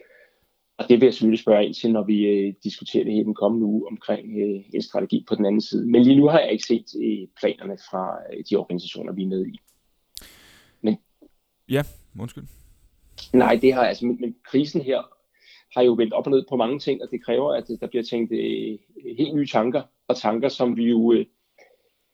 Og 0.79 0.89
det 0.89 1.01
vil 1.01 1.07
jeg 1.07 1.15
selvfølgelig 1.15 1.41
spørge 1.41 1.67
ind 1.67 1.75
til, 1.75 1.93
når 1.93 2.05
vi 2.05 2.27
øh, 2.27 2.55
diskuterer 2.65 3.05
det 3.05 3.15
her 3.15 3.23
den 3.23 3.35
kommende 3.35 3.67
uge 3.67 3.87
omkring 3.91 4.27
øh, 4.39 4.65
en 4.75 4.83
strategi 4.83 5.25
på 5.29 5.35
den 5.35 5.47
anden 5.47 5.61
side. 5.61 5.87
Men 5.91 6.03
lige 6.03 6.17
nu 6.17 6.29
har 6.29 6.41
jeg 6.41 6.53
ikke 6.53 6.65
set 6.65 6.87
øh, 7.05 7.29
planerne 7.41 7.79
fra 7.91 8.19
øh, 8.33 8.45
de 8.51 8.57
organisationer, 8.57 9.13
vi 9.13 9.23
er 9.23 9.27
med 9.27 9.47
i. 9.47 9.59
Men... 10.81 10.97
Ja, 11.69 11.83
undskyld. 12.21 12.45
Nej, 13.33 13.59
det 13.63 13.73
har 13.73 13.83
altså, 13.83 14.07
men, 14.07 14.21
men 14.21 14.37
krisen 14.45 14.81
her 14.81 15.03
har 15.77 15.83
jo 15.83 15.93
vendt 15.93 16.13
op 16.13 16.27
og 16.27 16.31
ned 16.31 16.45
på 16.49 16.57
mange 16.57 16.79
ting, 16.79 17.03
og 17.03 17.09
det 17.11 17.25
kræver, 17.25 17.53
at 17.53 17.65
der 17.81 17.87
bliver 17.87 18.03
tænkt 18.03 18.33
øh, 18.33 18.79
helt 19.19 19.35
nye 19.35 19.47
tanker, 19.47 19.83
og 20.09 20.17
tanker, 20.17 20.49
som 20.49 20.77
vi 20.77 20.85
jo 20.85 21.13
øh, 21.13 21.27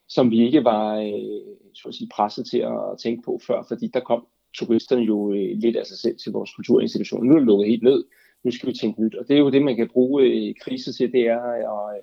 som 0.07 0.31
vi 0.31 0.45
ikke 0.45 0.63
var 0.63 0.95
øh, 0.95 1.55
så 1.73 1.87
at 1.87 1.95
sige, 1.95 2.09
presset 2.15 2.45
til 2.47 2.57
at 2.57 2.97
tænke 3.03 3.21
på 3.25 3.39
før, 3.47 3.63
fordi 3.67 3.87
der 3.93 3.99
kom 3.99 4.27
turisterne 4.57 5.01
jo 5.01 5.33
øh, 5.33 5.57
lidt 5.57 5.75
af 5.75 5.85
sig 5.85 5.97
selv 5.97 6.17
til 6.17 6.31
vores 6.31 6.51
kulturinstitutioner. 6.55 7.23
Nu 7.23 7.33
er 7.33 7.39
det 7.39 7.47
lukket 7.47 7.67
helt 7.67 7.83
ned, 7.83 8.03
nu 8.43 8.51
skal 8.51 8.69
vi 8.69 8.73
tænke 8.73 9.01
nyt, 9.01 9.15
og 9.15 9.27
det 9.27 9.35
er 9.35 9.39
jo 9.39 9.49
det, 9.49 9.61
man 9.61 9.75
kan 9.75 9.89
bruge 9.89 10.23
øh, 10.23 10.55
krise 10.61 10.93
til, 10.93 11.11
det 11.11 11.21
er 11.27 11.49
øh, 11.49 11.95
at, 11.95 12.01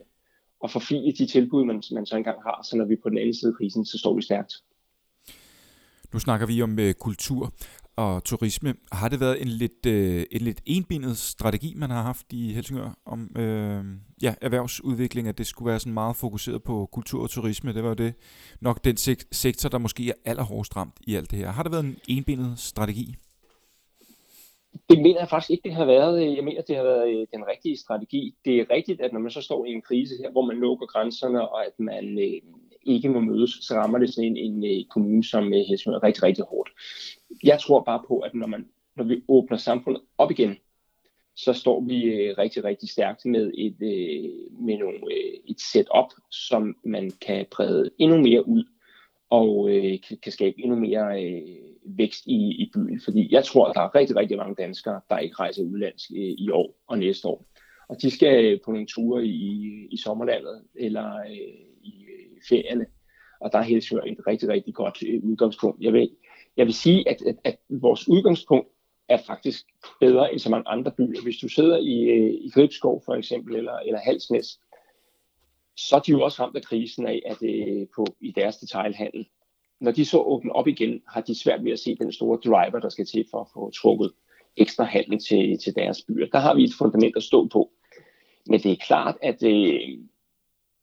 at 0.65 0.71
forfine 0.71 1.13
de 1.13 1.27
tilbud, 1.27 1.65
man, 1.65 1.83
man 1.93 2.07
så 2.07 2.17
engang 2.17 2.43
har, 2.43 2.67
så 2.71 2.77
når 2.77 2.85
vi 2.85 2.95
er 2.95 3.03
på 3.03 3.09
den 3.09 3.19
anden 3.19 3.35
side 3.35 3.51
af 3.51 3.57
krisen, 3.57 3.85
så 3.85 3.99
står 3.99 4.15
vi 4.15 4.23
stærkt. 4.23 4.53
Nu 6.13 6.19
snakker 6.19 6.47
vi 6.47 6.63
om 6.63 6.79
øh, 6.79 6.95
kultur 6.95 7.53
og 7.97 8.25
turisme. 8.25 8.75
Har 8.93 9.09
det 9.09 9.21
været 9.21 9.43
en 9.43 9.49
lidt, 9.49 9.87
øh, 9.87 10.25
en 10.31 10.41
lidt 10.41 10.61
enbenet 10.67 11.17
strategi, 11.17 11.75
man 11.77 11.91
har 11.91 12.03
haft 12.03 12.33
i 12.33 12.53
Helsingør 12.53 12.99
om 13.05 13.37
øh, 13.37 13.85
ja, 14.23 14.35
erhvervsudvikling, 14.41 15.29
at 15.29 15.39
det 15.39 15.47
skulle 15.47 15.71
være 15.71 15.81
sådan 15.81 15.95
meget 15.95 16.17
fokuseret 16.17 16.63
på 16.63 16.89
kultur 16.93 17.23
og 17.23 17.31
turisme? 17.31 17.75
Det 17.75 17.83
var 17.83 17.89
jo 17.89 17.95
det 17.95 18.15
nok 18.61 18.85
den 18.85 18.97
sek- 18.97 19.29
sektor, 19.33 19.69
der 19.69 19.79
måske 19.79 20.09
er 20.09 20.15
allerhårdest 20.25 20.77
ramt 20.77 20.97
i 21.07 21.15
alt 21.15 21.31
det 21.31 21.39
her. 21.39 21.51
Har 21.51 21.63
det 21.63 21.73
været 21.73 21.85
en 21.85 21.99
enbenet 22.09 22.59
strategi? 22.59 23.15
Det 24.91 24.99
mener 24.99 25.19
jeg 25.19 25.29
faktisk 25.29 25.51
ikke, 25.51 25.69
det 25.69 25.75
har 25.75 25.85
været. 25.85 26.37
Jeg 26.37 26.45
mener, 26.45 26.63
det 26.63 26.77
har 26.77 26.83
været 26.83 27.09
øh, 27.09 27.27
den 27.35 27.45
rigtige 27.53 27.77
strategi. 27.77 28.35
Det 28.45 28.57
er 28.61 28.65
rigtigt, 28.71 29.01
at 29.01 29.13
når 29.13 29.21
man 29.21 29.31
så 29.31 29.41
står 29.41 29.65
i 29.65 29.73
en 29.73 29.83
krise 29.83 30.15
her, 30.23 30.31
hvor 30.31 30.47
man 30.47 30.57
lukker 30.57 30.87
grænserne, 30.87 31.49
og 31.49 31.67
at 31.67 31.73
man 31.79 32.19
øh, 32.19 32.41
ikke 32.83 33.09
må 33.09 33.21
mødes, 33.21 33.51
så 33.51 33.75
rammer 33.75 33.99
det 33.99 34.15
sådan 34.15 34.25
en, 34.25 34.37
en, 34.37 34.65
en 34.65 34.87
kommune 34.91 35.25
som 35.25 35.45
øh, 35.55 35.61
Helsingør 35.69 36.03
rigtig, 36.03 36.23
rigtig 36.23 36.45
hårdt 36.45 36.71
jeg 37.45 37.61
tror 37.61 37.83
bare 37.83 38.03
på, 38.09 38.19
at 38.19 38.35
når, 38.35 38.47
man, 38.47 38.69
når 38.97 39.05
vi 39.05 39.23
åbner 39.29 39.57
samfundet 39.57 40.03
op 40.19 40.31
igen, 40.31 40.57
så 41.37 41.53
står 41.53 41.81
vi 41.81 42.03
øh, 42.05 42.39
rigtig, 42.39 42.65
rigtig 42.65 42.89
stærkt 42.89 43.25
med 43.25 43.53
et, 43.55 43.77
øh, 43.83 44.31
med 44.67 44.79
nogle, 44.79 44.99
øh, 44.99 45.33
et 45.45 45.61
setup, 45.61 46.13
som 46.31 46.77
man 46.85 47.11
kan 47.27 47.47
brede 47.51 47.91
endnu 47.99 48.19
mere 48.19 48.49
ud 48.49 48.65
og 49.31 49.71
øh, 49.71 49.99
kan, 50.09 50.19
kan 50.23 50.33
skabe 50.33 50.55
endnu 50.59 50.77
mere 50.77 51.25
øh, 51.25 51.43
vækst 51.85 52.27
i, 52.27 52.63
i 52.63 52.71
byen. 52.75 53.01
Fordi 53.05 53.29
jeg 53.35 53.45
tror, 53.45 53.67
at 53.67 53.75
der 53.75 53.81
er 53.81 53.95
rigtig, 53.95 54.17
rigtig 54.17 54.37
mange 54.37 54.55
danskere, 54.55 55.01
der 55.11 55.19
ikke 55.19 55.37
rejser 55.39 55.63
udlands 55.63 56.11
øh, 56.11 56.35
i 56.39 56.51
år 56.51 56.75
og 56.87 56.99
næste 56.99 57.29
år. 57.29 57.47
Og 57.89 58.03
de 58.03 58.11
skal 58.11 58.45
øh, 58.45 58.61
på 58.65 58.73
nogle 58.73 58.87
ture 58.87 59.25
i, 59.27 59.87
i 59.91 59.97
sommerlandet 59.97 60.63
eller 60.75 61.17
øh, 61.19 61.55
i 61.83 62.05
øh, 62.05 62.41
ferierne. 62.49 62.87
Og 63.41 63.53
der 63.53 63.59
er 63.59 63.63
Helsingør 63.63 64.03
et 64.03 64.27
rigtig, 64.27 64.49
rigtig 64.49 64.75
godt 64.75 65.03
øh, 65.09 65.25
udgangspunkt. 65.25 65.83
Jeg 65.83 65.93
ved, 65.93 66.09
jeg 66.57 66.67
vil 66.67 66.75
sige, 66.75 67.09
at, 67.09 67.23
at, 67.27 67.37
at 67.45 67.57
vores 67.69 68.09
udgangspunkt 68.09 68.69
er 69.09 69.19
faktisk 69.27 69.67
bedre 70.01 70.33
end 70.33 70.39
så 70.39 70.51
mange 70.51 70.69
andre 70.69 70.91
byer. 70.91 71.23
Hvis 71.23 71.37
du 71.37 71.49
sidder 71.49 71.79
i, 71.79 72.03
øh, 72.03 72.35
i 72.35 72.51
Gribskov 72.51 73.03
for 73.05 73.15
eksempel, 73.15 73.57
eller, 73.57 73.77
eller 73.77 74.01
Halsnæs, 74.01 74.61
så 75.77 75.97
er 75.97 76.01
de 76.01 76.11
jo 76.11 76.23
også 76.23 76.43
ramt 76.43 76.57
af 76.57 76.63
krisen 76.63 77.07
af, 77.07 77.23
at 77.27 77.43
øh, 77.43 77.87
på, 77.97 78.07
i 78.21 78.31
deres 78.31 78.57
detailhandel, 78.57 79.29
når 79.81 79.91
de 79.91 80.05
så 80.05 80.19
åbner 80.19 80.53
op 80.53 80.69
igen, 80.69 81.03
har 81.09 81.21
de 81.21 81.41
svært 81.43 81.65
ved 81.65 81.73
at 81.73 81.79
se 81.79 81.97
den 81.97 82.13
store 82.13 82.39
driver, 82.45 82.79
der 82.81 82.89
skal 82.89 83.07
til 83.07 83.27
for 83.31 83.41
at 83.41 83.49
få 83.55 83.71
trukket 83.71 84.13
ekstra 84.57 84.85
handel 84.85 85.19
til, 85.19 85.59
til 85.59 85.75
deres 85.75 86.03
byer. 86.03 86.27
Der 86.27 86.39
har 86.39 86.55
vi 86.55 86.65
et 86.65 86.75
fundament 86.79 87.17
at 87.17 87.23
stå 87.23 87.49
på. 87.49 87.73
Men 88.47 88.61
det 88.61 88.73
er 88.73 88.77
klart, 88.87 89.17
at, 89.23 89.43
øh, 89.43 89.99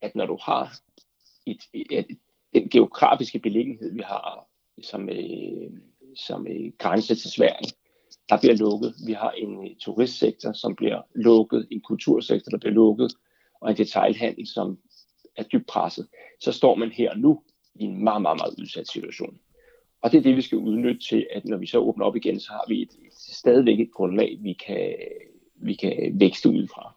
at 0.01 0.15
når 0.15 0.25
du 0.25 0.37
har 0.41 0.73
et, 1.45 1.61
et, 1.73 1.87
et, 1.91 2.19
den 2.53 2.69
geografiske 2.69 3.39
beliggenhed, 3.39 3.93
vi 3.93 4.01
har 4.05 4.48
som, 4.83 5.09
øh, 5.09 5.71
som 6.15 6.47
øh, 6.47 6.71
grænse 6.77 7.15
til 7.15 7.31
Sverige, 7.31 7.71
der 8.29 8.37
bliver 8.39 8.55
lukket. 8.55 8.95
Vi 9.07 9.13
har 9.13 9.31
en 9.31 9.65
øh, 9.65 9.75
turistsektor, 9.79 10.51
som 10.53 10.75
bliver 10.75 11.01
lukket, 11.15 11.67
en 11.71 11.81
kultursektor, 11.81 12.49
der 12.49 12.57
bliver 12.57 12.73
lukket, 12.73 13.11
og 13.61 13.69
en 13.71 13.77
detailhandel, 13.77 14.47
som 14.47 14.77
er 15.37 15.43
dybt 15.43 15.67
presset. 15.67 16.07
Så 16.39 16.51
står 16.51 16.75
man 16.75 16.91
her 16.91 17.15
nu 17.15 17.41
i 17.75 17.83
en 17.83 18.03
meget, 18.03 18.21
meget, 18.21 18.37
meget 18.41 18.59
udsat 18.61 18.87
situation. 18.87 19.39
Og 20.01 20.11
det 20.11 20.17
er 20.17 20.21
det, 20.21 20.35
vi 20.35 20.41
skal 20.41 20.57
udnytte 20.57 21.07
til, 21.09 21.27
at 21.31 21.45
når 21.45 21.57
vi 21.57 21.65
så 21.65 21.77
åbner 21.77 22.05
op 22.05 22.15
igen, 22.15 22.39
så 22.39 22.51
har 22.51 22.65
vi 22.67 22.81
et, 22.81 22.91
et 23.05 23.13
stadigvæk 23.13 23.79
et 23.79 23.91
grundlag, 23.91 24.37
vi 24.41 24.53
kan, 24.53 24.95
vi 25.55 25.73
kan 25.73 26.19
vækste 26.19 26.49
ud 26.49 26.67
fra. 26.67 26.95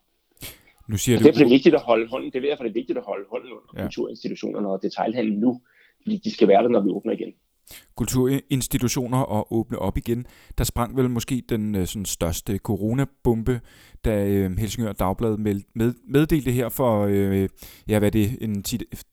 Nu 0.89 0.97
siger 0.97 1.17
og 1.17 1.21
du... 1.21 1.27
Derfor 1.27 1.41
er 1.41 1.45
det 1.45 1.53
vigtigt 1.53 1.75
at 1.75 1.81
holde 1.81 2.09
hånden, 2.09 2.33
det 2.33 2.45
er 2.45 2.49
derfor, 2.49 2.65
det 2.65 2.71
er 2.71 2.75
vigtigt 2.75 2.99
at 2.99 3.05
holde 3.05 3.25
hånden 3.31 3.51
under 3.51 3.69
ja. 3.77 3.83
kulturinstitutionerne 3.83 4.69
og 4.69 4.83
detaljhandlen 4.83 5.39
nu, 5.39 5.61
fordi 6.03 6.17
de 6.17 6.31
skal 6.31 6.49
være 6.49 6.63
der, 6.63 6.69
når 6.69 6.81
vi 6.81 6.89
åbner 6.89 7.13
igen 7.13 7.35
kulturinstitutioner 7.97 9.19
og 9.19 9.53
åbne 9.53 9.79
op 9.79 9.97
igen. 9.97 10.27
Der 10.59 10.65
sprang 10.65 10.97
vel 10.97 11.11
måske 11.11 11.43
den 11.49 11.75
øh, 11.75 11.87
sådan, 11.87 12.05
største 12.05 12.59
coronabombe, 12.59 13.61
da 14.05 14.27
øh, 14.29 14.59
Helsingør 14.59 14.93
Dagblad 14.93 15.37
med, 15.37 15.61
med, 15.75 15.95
meddelte 16.05 16.51
her 16.51 16.69
for 16.69 17.07
øh, 17.11 17.49
ja, 17.89 17.99
hvad 17.99 18.11
det, 18.11 18.39
en 18.41 18.65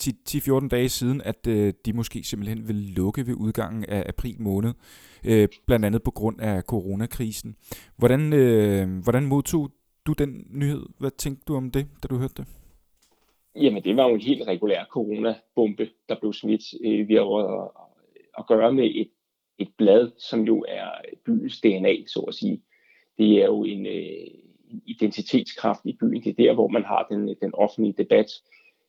10-14 0.04 0.68
dage 0.68 0.90
siden, 0.90 1.22
at 1.22 1.48
øh, 1.48 1.74
de 1.86 1.94
måske 1.94 2.24
simpelthen 2.24 2.68
vil 2.68 2.76
lukke 2.76 3.28
ved 3.28 3.34
udgangen 3.34 3.86
af 3.86 4.04
april 4.08 4.42
måned, 4.42 4.74
øh, 5.26 5.48
blandt 5.68 5.86
andet 5.86 6.04
på 6.04 6.12
grund 6.12 6.42
af 6.42 6.62
coronakrisen. 6.62 7.56
Hvordan, 7.98 8.34
øh, 8.34 9.04
hvordan 9.04 9.26
modtog 9.26 9.70
du 10.06 10.14
den 10.14 10.46
nyhed? 10.50 10.86
Hvad 11.00 11.12
tænkte 11.12 11.44
du 11.48 11.56
om 11.56 11.72
det, 11.72 11.88
da 12.04 12.08
du 12.08 12.18
hørte 12.18 12.34
det? 12.38 12.46
Jamen, 13.56 13.84
det 13.84 13.98
var 13.98 14.08
jo 14.08 14.14
en 14.16 14.22
helt 14.22 14.48
regulær 14.48 14.86
coronabombe, 14.90 15.90
der 16.10 16.16
blev 16.20 16.34
smidt. 16.34 16.62
Øh, 16.86 17.08
vi 17.08 17.14
har 17.14 17.22
at 18.40 18.48
gøre 18.48 18.74
med 18.74 18.92
et, 18.96 19.10
et 19.58 19.70
blad, 19.78 20.12
som 20.18 20.42
jo 20.42 20.66
er 20.68 20.88
byens 21.26 21.62
DNA, 21.62 21.96
så 22.08 22.20
at 22.20 22.36
sige. 22.36 22.62
Det 23.18 23.42
er 23.42 23.46
jo 23.46 23.64
en, 23.64 23.86
øh, 23.86 24.28
identitetskraft 24.86 25.82
i 25.86 25.94
byen. 25.94 26.24
Det 26.24 26.30
er 26.30 26.44
der, 26.44 26.54
hvor 26.54 26.68
man 26.68 26.84
har 26.84 27.08
den, 27.12 27.36
den 27.42 27.54
offentlige 27.54 27.94
debat. 27.98 28.32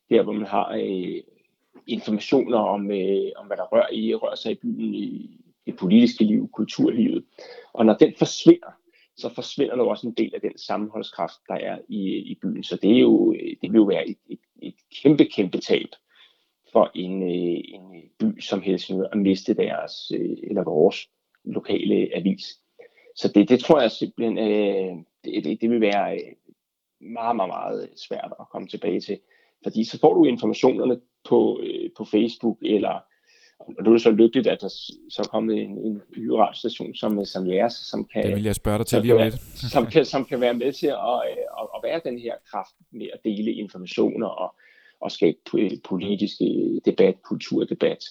Der, 0.09 0.23
hvor 0.23 0.33
man 0.33 0.47
har 0.47 0.75
øh, 0.83 1.21
informationer 1.87 2.57
om, 2.57 2.91
øh, 2.91 3.31
om, 3.35 3.47
hvad 3.47 3.57
der 3.57 3.63
rører, 3.63 3.93
i, 3.93 4.15
rører 4.15 4.35
sig 4.35 4.51
i 4.51 4.55
byen, 4.55 4.95
i 4.95 5.39
det 5.65 5.77
politiske 5.77 6.23
liv, 6.23 6.49
kulturlivet. 6.53 7.25
Og 7.73 7.85
når 7.85 7.93
den 7.93 8.13
forsvinder, 8.17 8.71
så 9.17 9.33
forsvinder 9.35 9.75
der 9.75 9.83
også 9.83 10.07
en 10.07 10.13
del 10.13 10.31
af 10.35 10.41
den 10.41 10.57
sammenholdskraft, 10.57 11.39
der 11.47 11.55
er 11.55 11.77
i, 11.87 12.15
i 12.15 12.37
byen. 12.41 12.63
Så 12.63 12.75
det, 12.75 12.95
er 12.95 12.99
jo, 12.99 13.33
øh, 13.33 13.55
det 13.61 13.71
vil 13.71 13.77
jo 13.77 13.83
være 13.83 14.09
et, 14.09 14.17
et, 14.29 14.39
et 14.61 14.75
kæmpe, 15.01 15.25
kæmpe 15.25 15.57
tab 15.57 15.89
for 16.71 16.91
en, 16.95 17.23
øh, 17.23 17.61
en 17.63 18.01
by 18.19 18.39
som 18.39 18.61
Helsingør 18.61 19.07
at 19.11 19.17
miste 19.17 19.53
deres, 19.53 20.11
øh, 20.15 20.37
eller 20.43 20.63
vores 20.63 21.09
lokale 21.43 22.09
avis. 22.15 22.43
Så 23.15 23.31
det, 23.35 23.49
det 23.49 23.59
tror 23.59 23.81
jeg 23.81 23.91
simpelthen, 23.91 24.37
øh, 24.37 24.95
det, 25.23 25.43
det, 25.43 25.61
det 25.61 25.69
vil 25.69 25.81
være 25.81 26.19
meget, 27.01 27.35
meget, 27.35 27.49
meget 27.49 27.89
svært 28.07 28.33
at 28.39 28.49
komme 28.51 28.67
tilbage 28.67 28.99
til. 28.99 29.19
Fordi 29.63 29.83
så 29.83 29.99
får 29.99 30.13
du 30.13 30.25
informationerne 30.25 30.99
på, 31.29 31.61
på 31.97 32.05
Facebook, 32.05 32.57
eller 32.61 32.99
og 33.67 33.83
nu 33.83 33.89
er 33.89 33.93
det 33.93 34.01
så 34.01 34.11
lykkeligt, 34.11 34.47
at 34.47 34.61
der 34.61 34.67
så 35.09 35.21
er 35.25 35.27
kommet 35.27 35.61
en, 35.61 35.77
en 35.77 36.01
ny 36.17 36.27
radiostation 36.27 36.95
som, 36.95 37.25
som 37.25 37.47
jeres, 37.47 37.73
som 37.73 38.05
kan, 38.05 38.23
det 38.23 38.35
vil 38.35 38.43
jeg 38.43 38.55
spørge 38.55 38.77
dig 38.77 38.87
til 38.87 39.01
lige 39.01 39.15
om 39.15 39.21
lidt. 39.21 39.41
som, 39.73 39.85
kan, 39.85 40.05
som 40.05 40.25
kan 40.25 40.41
være 40.41 40.53
med 40.53 40.73
til 40.73 40.87
at, 40.87 40.93
at, 41.59 41.67
at 41.75 41.79
være 41.83 42.01
den 42.05 42.19
her 42.19 42.35
kraft 42.51 42.75
med 42.91 43.07
at 43.13 43.19
dele 43.23 43.51
informationer 43.51 44.27
og, 44.27 44.55
og 45.01 45.11
skabe 45.11 45.37
politisk 45.83 46.35
debat, 46.85 47.15
kulturdebat. 47.23 48.03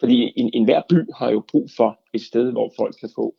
Fordi 0.00 0.32
en, 0.36 0.50
enhver 0.54 0.82
by 0.88 1.12
har 1.16 1.30
jo 1.30 1.42
brug 1.50 1.68
for 1.76 2.00
et 2.14 2.20
sted, 2.20 2.52
hvor 2.52 2.72
folk 2.76 2.94
kan 3.00 3.10
få 3.14 3.34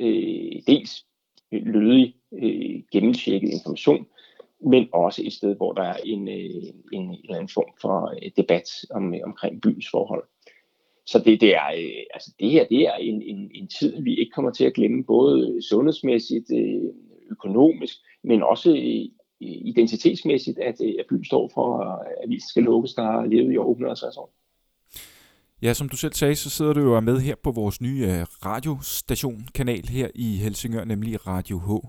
øh, 0.00 0.52
dels 0.66 1.06
lødig, 1.52 2.14
øh, 2.32 2.82
gennemtjekket 2.92 3.50
information, 3.50 4.06
men 4.60 4.88
også 4.92 5.22
et 5.24 5.32
sted, 5.32 5.56
hvor 5.56 5.72
der 5.72 5.82
er 5.82 5.96
en, 6.04 6.28
øh, 6.28 6.64
en, 6.92 7.02
en 7.02 7.18
eller 7.24 7.34
anden 7.34 7.48
form 7.48 7.72
for 7.80 8.14
øh, 8.22 8.30
debat 8.36 8.68
om, 8.90 9.14
øh, 9.14 9.20
omkring 9.24 9.60
byens 9.62 9.86
forhold. 9.90 10.24
Så 11.06 11.18
det, 11.18 11.40
det, 11.40 11.54
er, 11.54 11.66
øh, 11.78 12.02
altså 12.14 12.34
det 12.40 12.50
her 12.50 12.66
det 12.66 12.82
er 12.82 12.94
en, 12.94 13.22
en, 13.22 13.50
en 13.54 13.68
tid, 13.68 14.02
vi 14.02 14.16
ikke 14.16 14.30
kommer 14.30 14.50
til 14.50 14.64
at 14.64 14.74
glemme, 14.74 15.04
både 15.04 15.62
sundhedsmæssigt, 15.68 16.50
øh, 16.52 16.90
økonomisk, 17.30 17.96
men 18.24 18.42
også 18.42 18.70
identitetsmæssigt, 19.40 20.58
at, 20.58 20.74
øh, 20.84 20.94
at 20.98 21.06
byen 21.10 21.24
står 21.24 21.50
for, 21.54 21.78
at 22.22 22.28
vi 22.28 22.40
skal 22.50 22.62
lukkes, 22.62 22.94
der 22.94 23.02
har 23.02 23.26
levet 23.26 23.52
i 23.52 23.56
over 23.56 23.70
150 23.70 24.16
år. 24.16 24.32
Ja, 25.62 25.74
som 25.74 25.88
du 25.88 25.96
selv 25.96 26.12
sagde, 26.12 26.36
så 26.36 26.50
sidder 26.50 26.72
du 26.72 26.80
jo 26.80 27.00
med 27.00 27.20
her 27.20 27.34
på 27.42 27.50
vores 27.50 27.80
nye 27.80 28.06
øh, 28.06 28.22
radiostation-kanal 28.46 29.88
her 29.88 30.08
i 30.14 30.36
Helsingør, 30.36 30.84
nemlig 30.84 31.26
Radio 31.26 31.58
H. 31.58 31.86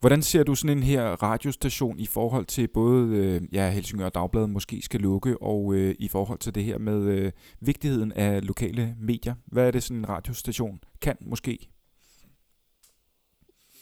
Hvordan 0.00 0.22
ser 0.22 0.42
du 0.42 0.54
sådan 0.54 0.76
en 0.76 0.82
her 0.82 1.04
radiostation 1.04 1.98
i 1.98 2.06
forhold 2.06 2.46
til 2.46 2.68
både 2.68 3.16
øh, 3.16 3.40
ja, 3.52 3.70
Helsingør 3.70 4.08
Dagbladet 4.08 4.50
måske 4.50 4.82
skal 4.82 5.00
lukke, 5.00 5.42
og 5.42 5.74
øh, 5.74 5.94
i 5.98 6.08
forhold 6.08 6.38
til 6.38 6.54
det 6.54 6.64
her 6.64 6.78
med 6.78 7.02
øh, 7.02 7.32
vigtigheden 7.60 8.12
af 8.12 8.46
lokale 8.46 8.96
medier? 9.00 9.34
Hvad 9.46 9.66
er 9.66 9.70
det 9.70 9.82
sådan 9.82 9.96
en 9.96 10.08
radiostation 10.08 10.80
kan 11.00 11.16
måske? 11.20 11.68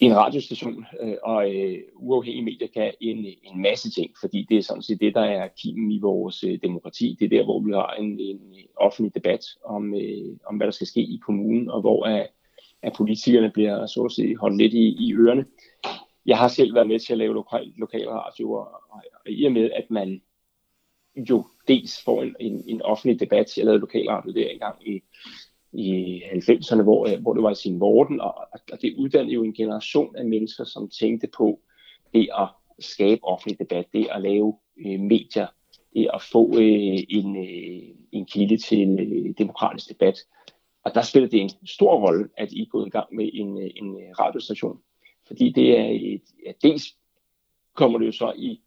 En 0.01 0.17
radiostation 0.17 0.87
øh, 1.01 1.17
og 1.23 1.55
øh, 1.55 1.79
uafhængige 1.97 2.45
medier 2.45 2.69
kan 2.69 2.95
en, 3.01 3.27
en 3.43 3.63
masse 3.63 3.91
ting, 3.91 4.11
fordi 4.21 4.47
det 4.49 4.59
er 4.59 4.63
sådan 4.63 4.83
set 4.83 5.01
det, 5.01 5.15
der 5.15 5.25
er 5.25 5.49
kimen 5.63 5.91
i 5.91 5.99
vores 6.01 6.45
øh, 6.45 6.59
demokrati. 6.63 7.17
Det 7.19 7.25
er 7.25 7.39
der, 7.39 7.45
hvor 7.45 7.61
vi 7.61 7.73
har 7.73 7.95
en, 7.95 8.21
en 8.21 8.41
offentlig 8.77 9.15
debat 9.15 9.45
om, 9.65 9.95
øh, 9.95 10.37
om, 10.47 10.57
hvad 10.57 10.67
der 10.67 10.71
skal 10.71 10.87
ske 10.87 11.01
i 11.01 11.21
kommunen, 11.27 11.71
og 11.71 11.81
hvor 11.81 12.05
at, 12.05 12.29
at 12.83 12.93
politikerne 12.97 13.51
bliver 13.51 13.87
så 13.87 14.03
at 14.03 14.13
sige, 14.13 14.37
holdt 14.37 14.57
lidt 14.57 14.75
i, 14.75 15.09
i 15.09 15.15
ørerne. 15.15 15.45
Jeg 16.27 16.39
har 16.39 16.49
selv 16.49 16.75
været 16.75 16.89
med 16.89 16.99
til 16.99 17.13
at 17.13 17.19
lave 17.19 17.35
lokal, 17.35 17.73
lokal 17.77 18.09
radio, 18.09 18.53
og, 18.53 18.69
og, 18.91 19.03
og 19.25 19.31
i 19.31 19.45
og 19.45 19.53
med, 19.53 19.71
at 19.71 19.91
man 19.91 20.23
jo 21.17 21.45
dels 21.69 22.03
får 22.05 22.23
en, 22.23 22.37
en, 22.41 22.65
en 22.67 22.83
offentlig 22.83 23.21
debat. 23.21 23.59
Jeg 23.59 23.65
lavede 23.65 23.81
lokalradio 23.81 24.33
der 24.33 24.49
engang 24.49 24.89
i 24.89 25.03
i 25.73 26.23
90'erne, 26.23 26.83
hvor, 26.83 27.07
øh, 27.07 27.21
hvor 27.21 27.35
det 27.35 27.43
var 27.43 27.51
i 27.51 27.55
sin 27.55 27.81
vorden, 27.81 28.21
og, 28.21 28.35
og 28.73 28.83
det 28.83 28.95
uddannede 28.99 29.35
jo 29.35 29.45
en 29.45 29.55
generation 29.55 30.17
af 30.17 30.25
mennesker, 30.25 30.65
som 30.65 30.91
tænkte 31.01 31.29
på 31.37 31.61
det 32.15 32.29
at 32.39 32.49
skabe 32.79 33.25
offentlig 33.25 33.59
debat, 33.59 33.87
det 33.93 34.07
at 34.11 34.23
lave 34.23 34.59
øh, 34.87 35.01
medier, 35.01 35.47
det 35.95 36.11
at 36.15 36.23
få 36.33 36.49
øh, 36.55 36.99
en, 37.09 37.37
øh, 37.37 37.83
en 38.13 38.27
kilde 38.27 38.57
til 38.57 38.99
øh, 39.01 39.35
demokratisk 39.39 39.89
debat. 39.89 40.19
Og 40.85 40.95
der 40.95 41.03
spillede 41.03 41.31
det 41.31 41.41
en 41.41 41.51
stor 41.67 42.07
rolle, 42.07 42.29
at 42.37 42.53
I 42.53 42.63
er 42.63 42.67
gået 42.67 42.87
i 42.87 42.91
gang 42.91 43.15
med 43.15 43.31
en, 43.33 43.59
øh, 43.59 43.71
en 43.77 43.95
øh, 43.95 44.11
radiostation. 44.19 44.79
Fordi 45.27 45.53
det 45.53 45.79
er 45.79 45.89
et, 45.91 46.23
ja, 46.47 46.53
dels 46.63 46.97
kommer 47.75 47.99
det 47.99 48.07
jo 48.07 48.13
så 48.13 48.33
i, 48.37 48.61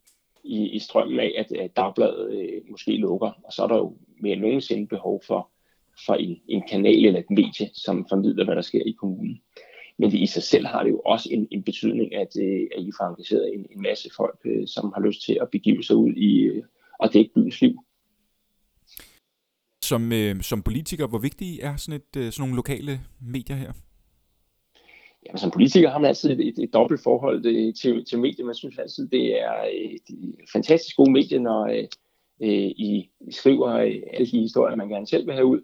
i, 0.43 0.69
i 0.69 0.79
strømmen 0.79 1.19
af, 1.19 1.33
at, 1.37 1.51
at 1.51 1.75
dagbladet 1.75 2.31
øh, 2.31 2.61
måske 2.69 2.91
lukker, 2.97 3.31
og 3.43 3.53
så 3.53 3.63
er 3.63 3.67
der 3.67 3.77
jo 3.77 3.97
mere 4.21 4.33
end 4.33 4.41
nogensinde 4.41 4.87
behov 4.87 5.21
for 5.27 5.49
for 6.05 6.13
en, 6.13 6.37
en 6.47 6.63
kanal 6.69 7.05
eller 7.05 7.19
et 7.19 7.29
medie, 7.29 7.69
som 7.73 8.05
formidler, 8.09 8.45
hvad 8.45 8.55
der 8.55 8.61
sker 8.61 8.83
i 8.85 8.91
kommunen. 8.91 9.41
Men 9.97 10.11
det 10.11 10.19
i 10.19 10.25
sig 10.25 10.43
selv 10.43 10.65
har 10.65 10.83
det 10.83 10.89
jo 10.89 10.99
også 10.99 11.29
en, 11.31 11.47
en 11.51 11.63
betydning, 11.63 12.15
at, 12.15 12.37
øh, 12.41 12.67
at 12.77 12.83
I 12.83 12.91
får 12.99 13.05
engageret 13.05 13.53
en, 13.53 13.65
en 13.71 13.81
masse 13.81 14.09
folk, 14.15 14.39
øh, 14.45 14.67
som 14.67 14.93
har 14.95 15.01
lyst 15.01 15.25
til 15.25 15.37
at 15.41 15.49
begive 15.51 15.83
sig 15.83 15.95
ud 15.95 16.13
i 16.13 16.39
øh, 16.39 16.63
og 16.99 17.13
dække 17.13 17.31
byens 17.33 17.61
liv. 17.61 17.75
Som, 19.83 20.11
øh, 20.11 20.41
som 20.41 20.63
politiker, 20.63 21.07
hvor 21.07 21.19
vigtige 21.19 21.61
er 21.61 21.75
sådan, 21.75 22.01
et, 22.01 22.33
sådan 22.33 22.41
nogle 22.41 22.55
lokale 22.55 22.99
medier 23.21 23.55
her? 23.55 23.73
Jamen, 25.25 25.37
som 25.37 25.51
politiker 25.51 25.89
har 25.89 25.99
man 25.99 26.07
altid 26.07 26.29
et, 26.31 26.47
et, 26.47 26.59
et 26.63 26.73
dobbelt 26.73 27.03
forhold 27.03 27.45
øh, 27.45 27.73
til, 27.73 28.05
til 28.05 28.19
medier. 28.19 28.45
Man 28.45 28.55
synes 28.55 28.77
altid, 28.77 29.07
det 29.07 29.41
er 29.41 29.55
et, 29.71 30.01
fantastisk 30.53 30.95
gode 30.95 31.11
medier, 31.11 31.39
når 31.39 31.65
øh, 32.41 32.65
I, 32.87 33.09
I 33.21 33.31
skriver 33.31 33.69
alle 34.13 34.27
de 34.31 34.39
historier, 34.39 34.75
man 34.75 34.89
gerne 34.89 35.07
selv 35.07 35.27
vil 35.27 35.35
have 35.35 35.45
ud. 35.45 35.61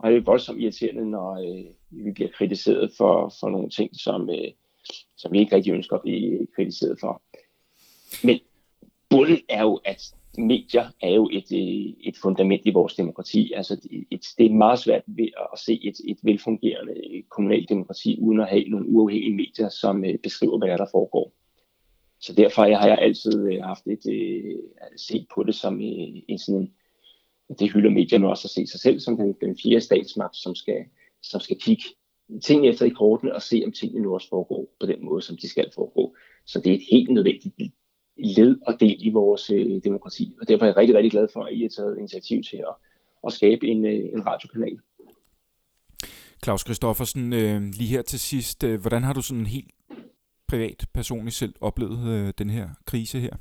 Og 0.00 0.10
det 0.10 0.16
er 0.16 0.20
voldsomt 0.20 0.60
irriterende, 0.60 1.10
når 1.10 1.32
øh, 1.32 1.64
vi 2.04 2.12
bliver 2.12 2.30
kritiseret 2.30 2.92
for, 2.96 3.32
for 3.40 3.50
nogle 3.50 3.70
ting, 3.70 3.90
som, 3.96 4.30
øh, 4.30 4.52
som 5.16 5.32
vi 5.32 5.38
ikke 5.38 5.56
rigtig 5.56 5.72
ønsker 5.72 5.96
at 5.96 6.02
blive 6.02 6.46
kritiseret 6.56 7.00
for. 7.00 7.22
Men 8.26 8.40
bunden 9.10 9.38
er 9.48 9.62
jo, 9.62 9.80
at 9.84 10.14
medier 10.38 10.86
er 11.02 11.14
jo 11.14 11.28
et, 11.32 11.52
øh, 11.52 11.94
et 12.00 12.16
fundament 12.22 12.62
i 12.64 12.70
vores 12.70 12.94
demokrati. 12.94 13.52
Altså 13.52 13.74
et, 14.10 14.26
det 14.38 14.46
er 14.46 14.50
meget 14.50 14.78
svært 14.78 15.02
ved 15.06 15.28
at 15.52 15.58
se 15.58 15.80
et, 15.84 15.96
et 16.08 16.18
velfungerende 16.22 16.92
øh, 16.92 17.22
kommunalt 17.22 17.68
demokrati, 17.68 18.18
uden 18.20 18.40
at 18.40 18.48
have 18.48 18.68
nogle 18.68 18.88
uafhængige 18.88 19.36
medier, 19.36 19.68
som 19.68 20.04
øh, 20.04 20.18
beskriver, 20.18 20.58
hvad 20.58 20.78
der 20.78 20.86
foregår. 20.90 21.32
Så 22.20 22.34
derfor 22.34 22.62
har 22.62 22.88
jeg 22.88 22.98
altid 22.98 23.52
øh, 23.52 23.62
haft 23.62 23.86
et 23.86 24.02
set 24.96 25.26
på 25.34 25.42
det 25.42 25.54
som 25.54 25.80
en 25.80 26.38
sådan 26.38 26.60
en 26.60 26.74
det 27.58 27.72
hylder 27.72 27.90
medierne 27.90 28.28
også 28.28 28.46
at 28.46 28.50
se 28.50 28.66
sig 28.66 28.80
selv 28.80 29.00
som 29.00 29.16
den, 29.16 29.34
den 29.40 29.56
fjerde 29.62 29.80
statsmagt, 29.80 30.36
som 30.36 30.54
skal, 30.54 30.84
som 31.22 31.40
skal 31.40 31.56
kigge 31.60 31.84
ting 32.44 32.68
efter 32.68 32.86
i 32.86 32.88
kortene 32.88 33.34
og 33.34 33.42
se, 33.42 33.62
om 33.66 33.72
tingene 33.72 34.02
nu 34.02 34.14
også 34.14 34.28
foregår 34.28 34.76
på 34.80 34.86
den 34.86 35.04
måde, 35.04 35.22
som 35.22 35.36
de 35.36 35.48
skal 35.48 35.70
foregå. 35.74 36.16
Så 36.46 36.60
det 36.60 36.70
er 36.72 36.74
et 36.74 36.84
helt 36.90 37.10
nødvendigt 37.10 37.74
led 38.16 38.58
og 38.66 38.80
del 38.80 38.96
i 39.06 39.10
vores 39.10 39.50
øh, 39.50 39.80
demokrati, 39.84 40.34
og 40.40 40.48
derfor 40.48 40.64
er 40.64 40.68
jeg 40.68 40.76
rigtig, 40.76 40.96
rigtig 40.96 41.10
glad 41.10 41.28
for, 41.32 41.44
at 41.44 41.54
I 41.54 41.62
har 41.62 41.68
taget 41.68 41.98
initiativ 41.98 42.42
til 42.42 42.56
at, 42.56 42.74
at 43.26 43.32
skabe 43.32 43.66
en, 43.66 43.84
øh, 43.84 43.92
en 43.92 44.26
radiokanal. 44.26 44.78
Claus 46.44 46.64
Kristoffersen, 46.64 47.32
øh, 47.32 47.62
lige 47.62 47.88
her 47.88 48.02
til 48.02 48.20
sidst, 48.20 48.64
øh, 48.64 48.80
hvordan 48.80 49.02
har 49.02 49.12
du 49.12 49.22
sådan 49.22 49.46
helt 49.46 49.70
privat, 50.48 50.86
personligt 50.94 51.36
selv 51.36 51.54
oplevet 51.60 52.08
øh, 52.08 52.32
den 52.38 52.50
her 52.50 52.68
krise 52.86 53.20
her? 53.20 53.36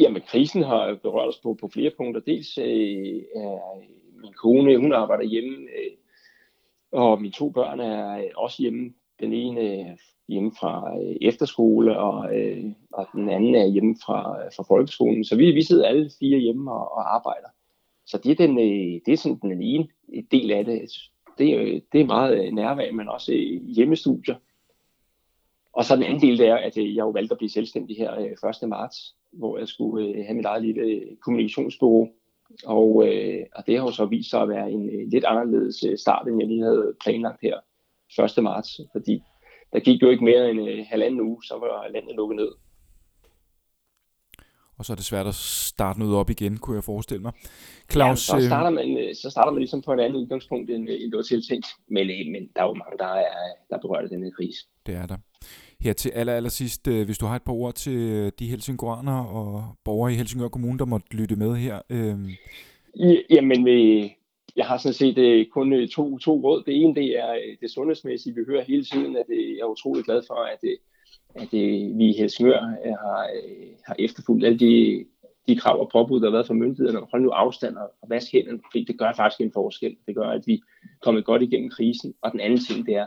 Jamen, 0.00 0.22
krisen 0.22 0.62
har 0.62 0.98
berørt 1.02 1.28
os 1.28 1.40
på, 1.42 1.56
på 1.60 1.68
flere 1.68 1.90
punkter. 1.96 2.20
Dels 2.20 2.58
øh, 2.58 3.22
er 3.36 3.76
øh, 3.76 4.22
min 4.22 4.32
kone, 4.32 4.78
hun 4.78 4.92
arbejder 4.92 5.24
hjemme, 5.24 5.56
øh, 5.56 5.96
og 6.92 7.20
mine 7.20 7.32
to 7.32 7.50
børn 7.50 7.80
er 7.80 8.18
øh, 8.18 8.30
også 8.36 8.62
hjemme. 8.62 8.94
Den 9.20 9.32
ene 9.32 9.60
er 9.60 9.96
hjemme 10.28 10.52
fra 10.60 10.98
øh, 11.00 11.16
efterskole, 11.20 11.98
og, 11.98 12.36
øh, 12.38 12.64
og 12.92 13.06
den 13.12 13.28
anden 13.28 13.54
er 13.54 13.66
hjemme 13.66 13.96
fra, 14.06 14.48
fra 14.56 14.64
folkeskolen. 14.68 15.24
Så 15.24 15.36
vi, 15.36 15.50
vi 15.50 15.62
sidder 15.62 15.88
alle 15.88 16.10
fire 16.20 16.38
hjemme 16.38 16.72
og, 16.72 16.92
og 16.92 17.14
arbejder. 17.14 17.48
Så 18.06 18.18
det 18.18 18.30
er, 18.30 18.46
den, 18.46 18.58
øh, 18.58 19.00
det 19.06 19.12
er 19.12 19.16
sådan 19.16 19.38
den 19.42 19.62
ene 19.62 19.88
del 20.30 20.50
af 20.50 20.64
det. 20.64 20.90
Det 21.38 21.52
er, 21.52 21.80
det 21.92 22.00
er 22.00 22.06
meget 22.06 22.54
nærvær, 22.54 22.92
men 22.92 23.08
også 23.08 23.32
hjemmestudier. 23.76 24.36
Og 25.72 25.84
så 25.84 25.96
den 25.96 26.04
anden 26.04 26.20
del, 26.20 26.38
det 26.38 26.48
er, 26.48 26.56
at 26.56 26.76
jeg 26.76 26.98
jo 26.98 27.10
valgte 27.10 27.32
at 27.32 27.38
blive 27.38 27.50
selvstændig 27.50 27.96
her 27.96 28.12
1. 28.62 28.68
marts, 28.68 29.16
hvor 29.38 29.58
jeg 29.58 29.68
skulle 29.68 30.24
have 30.24 30.36
mit 30.36 30.44
eget 30.44 30.62
lille 30.62 31.16
kommunikationsbureau. 31.20 32.08
Og, 32.66 32.88
og 33.56 33.66
det 33.66 33.78
har 33.78 33.84
jo 33.84 33.90
så 33.90 34.04
vist 34.04 34.30
sig 34.30 34.42
at 34.42 34.48
være 34.48 34.70
en 34.70 35.10
lidt 35.10 35.24
anderledes 35.24 35.84
start, 36.00 36.28
end 36.28 36.40
jeg 36.40 36.48
lige 36.48 36.62
havde 36.62 36.94
planlagt 37.04 37.40
her 37.42 37.56
1. 38.38 38.44
marts, 38.44 38.80
fordi 38.92 39.22
der 39.72 39.80
gik 39.80 40.02
jo 40.02 40.10
ikke 40.10 40.24
mere 40.24 40.50
end 40.50 40.84
halvanden 40.84 41.20
uge, 41.20 41.42
så 41.44 41.54
var 41.54 41.88
landet 41.88 42.16
lukket 42.16 42.36
ned 42.36 42.48
og 44.78 44.84
så 44.84 44.92
er 44.92 44.94
det 44.94 45.04
svært 45.04 45.26
at 45.26 45.34
starte 45.74 45.98
noget 45.98 46.14
op 46.14 46.30
igen, 46.30 46.56
kunne 46.56 46.76
jeg 46.76 46.84
forestille 46.84 47.22
mig. 47.22 47.32
Claus, 47.92 48.28
ja, 48.28 48.32
så, 48.32 48.36
øh, 48.36 48.42
starter 48.42 48.70
man, 48.70 48.98
øh, 48.98 49.14
så 49.14 49.30
starter 49.30 49.52
man 49.52 49.60
ligesom 49.60 49.82
på 49.82 49.92
et 49.92 50.00
andet 50.00 50.18
udgangspunkt, 50.18 50.70
end, 50.70 50.88
end 50.88 51.10
det 51.12 51.16
var 51.16 51.22
tiltænkt. 51.22 51.66
Men, 51.88 52.10
øh, 52.10 52.32
men 52.32 52.42
der 52.56 52.62
er 52.62 52.66
jo 52.66 52.74
mange, 52.74 52.98
der 52.98 53.12
er, 53.26 53.34
der 53.68 53.76
er 53.76 53.80
berørt 53.80 54.04
af 54.04 54.10
denne 54.10 54.30
krise. 54.30 54.60
Det 54.86 54.94
er 54.94 55.06
der. 55.06 55.16
Her 55.80 55.92
til 55.92 56.10
aller, 56.10 56.32
aller 56.32 56.50
sidst, 56.50 56.88
øh, 56.88 57.04
hvis 57.04 57.18
du 57.18 57.26
har 57.26 57.36
et 57.36 57.42
par 57.42 57.52
ord 57.52 57.74
til 57.74 57.98
øh, 57.98 58.32
de 58.38 58.46
helsingøraner 58.46 59.24
og 59.24 59.64
borgere 59.84 60.12
i 60.12 60.16
Helsingør 60.16 60.48
Kommune, 60.48 60.78
der 60.78 60.84
måtte 60.84 61.16
lytte 61.16 61.36
med 61.36 61.54
her. 61.56 61.80
Øh... 61.90 62.18
Jamen, 63.30 63.68
øh, 63.68 64.10
jeg 64.56 64.66
har 64.66 64.78
sådan 64.78 64.94
set 64.94 65.46
kun 65.50 65.88
to, 65.88 66.18
to 66.18 66.40
råd. 66.44 66.62
Det 66.66 66.82
ene, 66.82 66.94
det 66.94 67.18
er 67.18 67.34
det 67.60 67.70
sundhedsmæssige. 67.70 68.34
Vi 68.34 68.40
hører 68.46 68.64
hele 68.64 68.84
tiden, 68.84 69.16
at 69.16 69.24
jeg 69.28 69.60
er 69.62 69.72
utrolig 69.72 70.04
glad 70.04 70.22
for, 70.28 70.34
at 70.34 70.58
at 71.34 71.54
øh, 71.54 71.98
vi 71.98 72.04
i 72.10 72.18
Helsingør 72.18 72.60
har, 73.02 73.30
øh, 73.36 73.66
har 73.86 73.96
efterfulgt 73.98 74.46
alle 74.46 74.58
de, 74.58 75.04
de 75.48 75.56
krav 75.56 75.80
og 75.80 75.90
påbud, 75.92 76.20
der 76.20 76.26
har 76.26 76.32
været 76.32 76.46
fra 76.46 76.54
myndighederne. 76.54 77.06
Hold 77.10 77.22
nu 77.22 77.30
afstand 77.30 77.76
og, 77.76 77.92
og 78.02 78.10
vask 78.10 78.32
hænderne, 78.32 78.60
fordi 78.70 78.84
det 78.84 78.98
gør 78.98 79.12
faktisk 79.16 79.40
en 79.40 79.52
forskel. 79.52 79.96
Det 80.06 80.14
gør, 80.14 80.28
at 80.28 80.42
vi 80.46 80.54
er 80.54 80.98
kommet 81.02 81.24
godt 81.24 81.42
igennem 81.42 81.70
krisen. 81.70 82.14
Og 82.22 82.32
den 82.32 82.40
anden 82.40 82.58
ting, 82.58 82.86
det 82.86 82.94
er, 82.94 83.06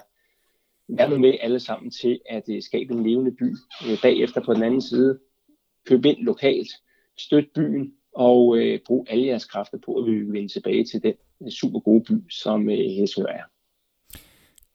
vær 0.88 1.10
nu 1.10 1.18
med 1.18 1.34
alle 1.42 1.60
sammen 1.60 1.92
til 1.92 2.20
at 2.30 2.44
uh, 2.50 2.56
skabe 2.62 2.94
en 2.94 3.04
levende 3.04 3.32
by 3.32 3.52
uh, 3.86 4.02
bagefter 4.02 4.42
på 4.46 4.54
den 4.54 4.64
anden 4.64 4.82
side. 4.82 5.20
Køb 5.86 6.06
ind 6.06 6.18
lokalt, 6.18 6.70
støt 7.18 7.46
byen 7.56 7.94
og 8.16 8.48
uh, 8.48 8.78
brug 8.86 9.08
alle 9.10 9.26
jeres 9.26 9.46
kræfter 9.46 9.78
på, 9.86 9.94
at 9.96 10.06
vi 10.06 10.12
vil 10.12 10.34
vende 10.34 10.54
tilbage 10.54 10.86
til 10.86 11.04
den 11.04 11.52
super 11.52 11.80
gode 11.80 12.04
by, 12.04 12.32
som 12.32 12.62
uh, 12.62 12.74
Helsingør 12.74 13.30
er. 13.30 13.44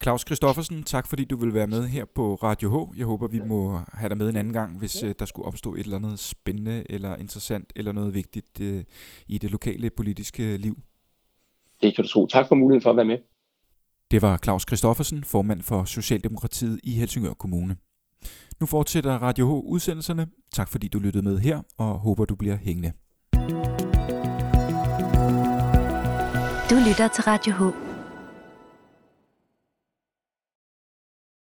Claus 0.02 0.20
Christoffersen, 0.20 0.82
tak 0.82 1.06
fordi 1.06 1.24
du 1.24 1.36
vil 1.36 1.54
være 1.54 1.66
med 1.66 1.86
her 1.86 2.04
på 2.04 2.34
Radio 2.34 2.70
H. 2.70 2.98
Jeg 2.98 3.06
håber, 3.06 3.28
vi 3.28 3.40
må 3.40 3.78
have 3.92 4.08
dig 4.08 4.18
med 4.18 4.28
en 4.28 4.36
anden 4.36 4.52
gang, 4.52 4.78
hvis 4.78 5.04
uh, 5.04 5.10
der 5.18 5.24
skulle 5.24 5.46
opstå 5.46 5.74
et 5.74 5.80
eller 5.80 5.96
andet 5.96 6.18
spændende 6.18 6.84
eller 6.90 7.16
interessant 7.16 7.72
eller 7.76 7.92
noget 7.92 8.14
vigtigt 8.14 8.60
uh, 8.60 8.80
i 9.28 9.38
det 9.38 9.50
lokale 9.50 9.90
politiske 9.90 10.56
liv. 10.56 10.78
Det 11.82 11.94
kan 11.94 12.04
du 12.04 12.10
tro. 12.10 12.26
Tak 12.26 12.48
for 12.48 12.54
muligheden 12.54 12.82
for 12.82 12.90
at 12.90 12.96
være 12.96 13.04
med. 13.04 13.18
Det 14.12 14.22
var 14.22 14.36
Claus 14.36 14.62
Christoffersen, 14.68 15.24
formand 15.24 15.62
for 15.62 15.84
Socialdemokratiet 15.84 16.80
i 16.82 16.92
Helsingør 16.92 17.32
Kommune. 17.32 17.76
Nu 18.60 18.66
fortsætter 18.66 19.18
Radio 19.18 19.46
H 19.46 19.64
udsendelserne. 19.66 20.26
Tak 20.52 20.68
fordi 20.68 20.88
du 20.88 20.98
lyttede 20.98 21.24
med 21.24 21.38
her, 21.38 21.60
og 21.78 21.98
håber 21.98 22.24
du 22.24 22.34
bliver 22.34 22.56
hængende. 22.56 22.92
Du 26.70 26.76
lytter 26.88 27.08
til 27.14 27.24
Radio 27.24 27.52
H. 27.52 27.91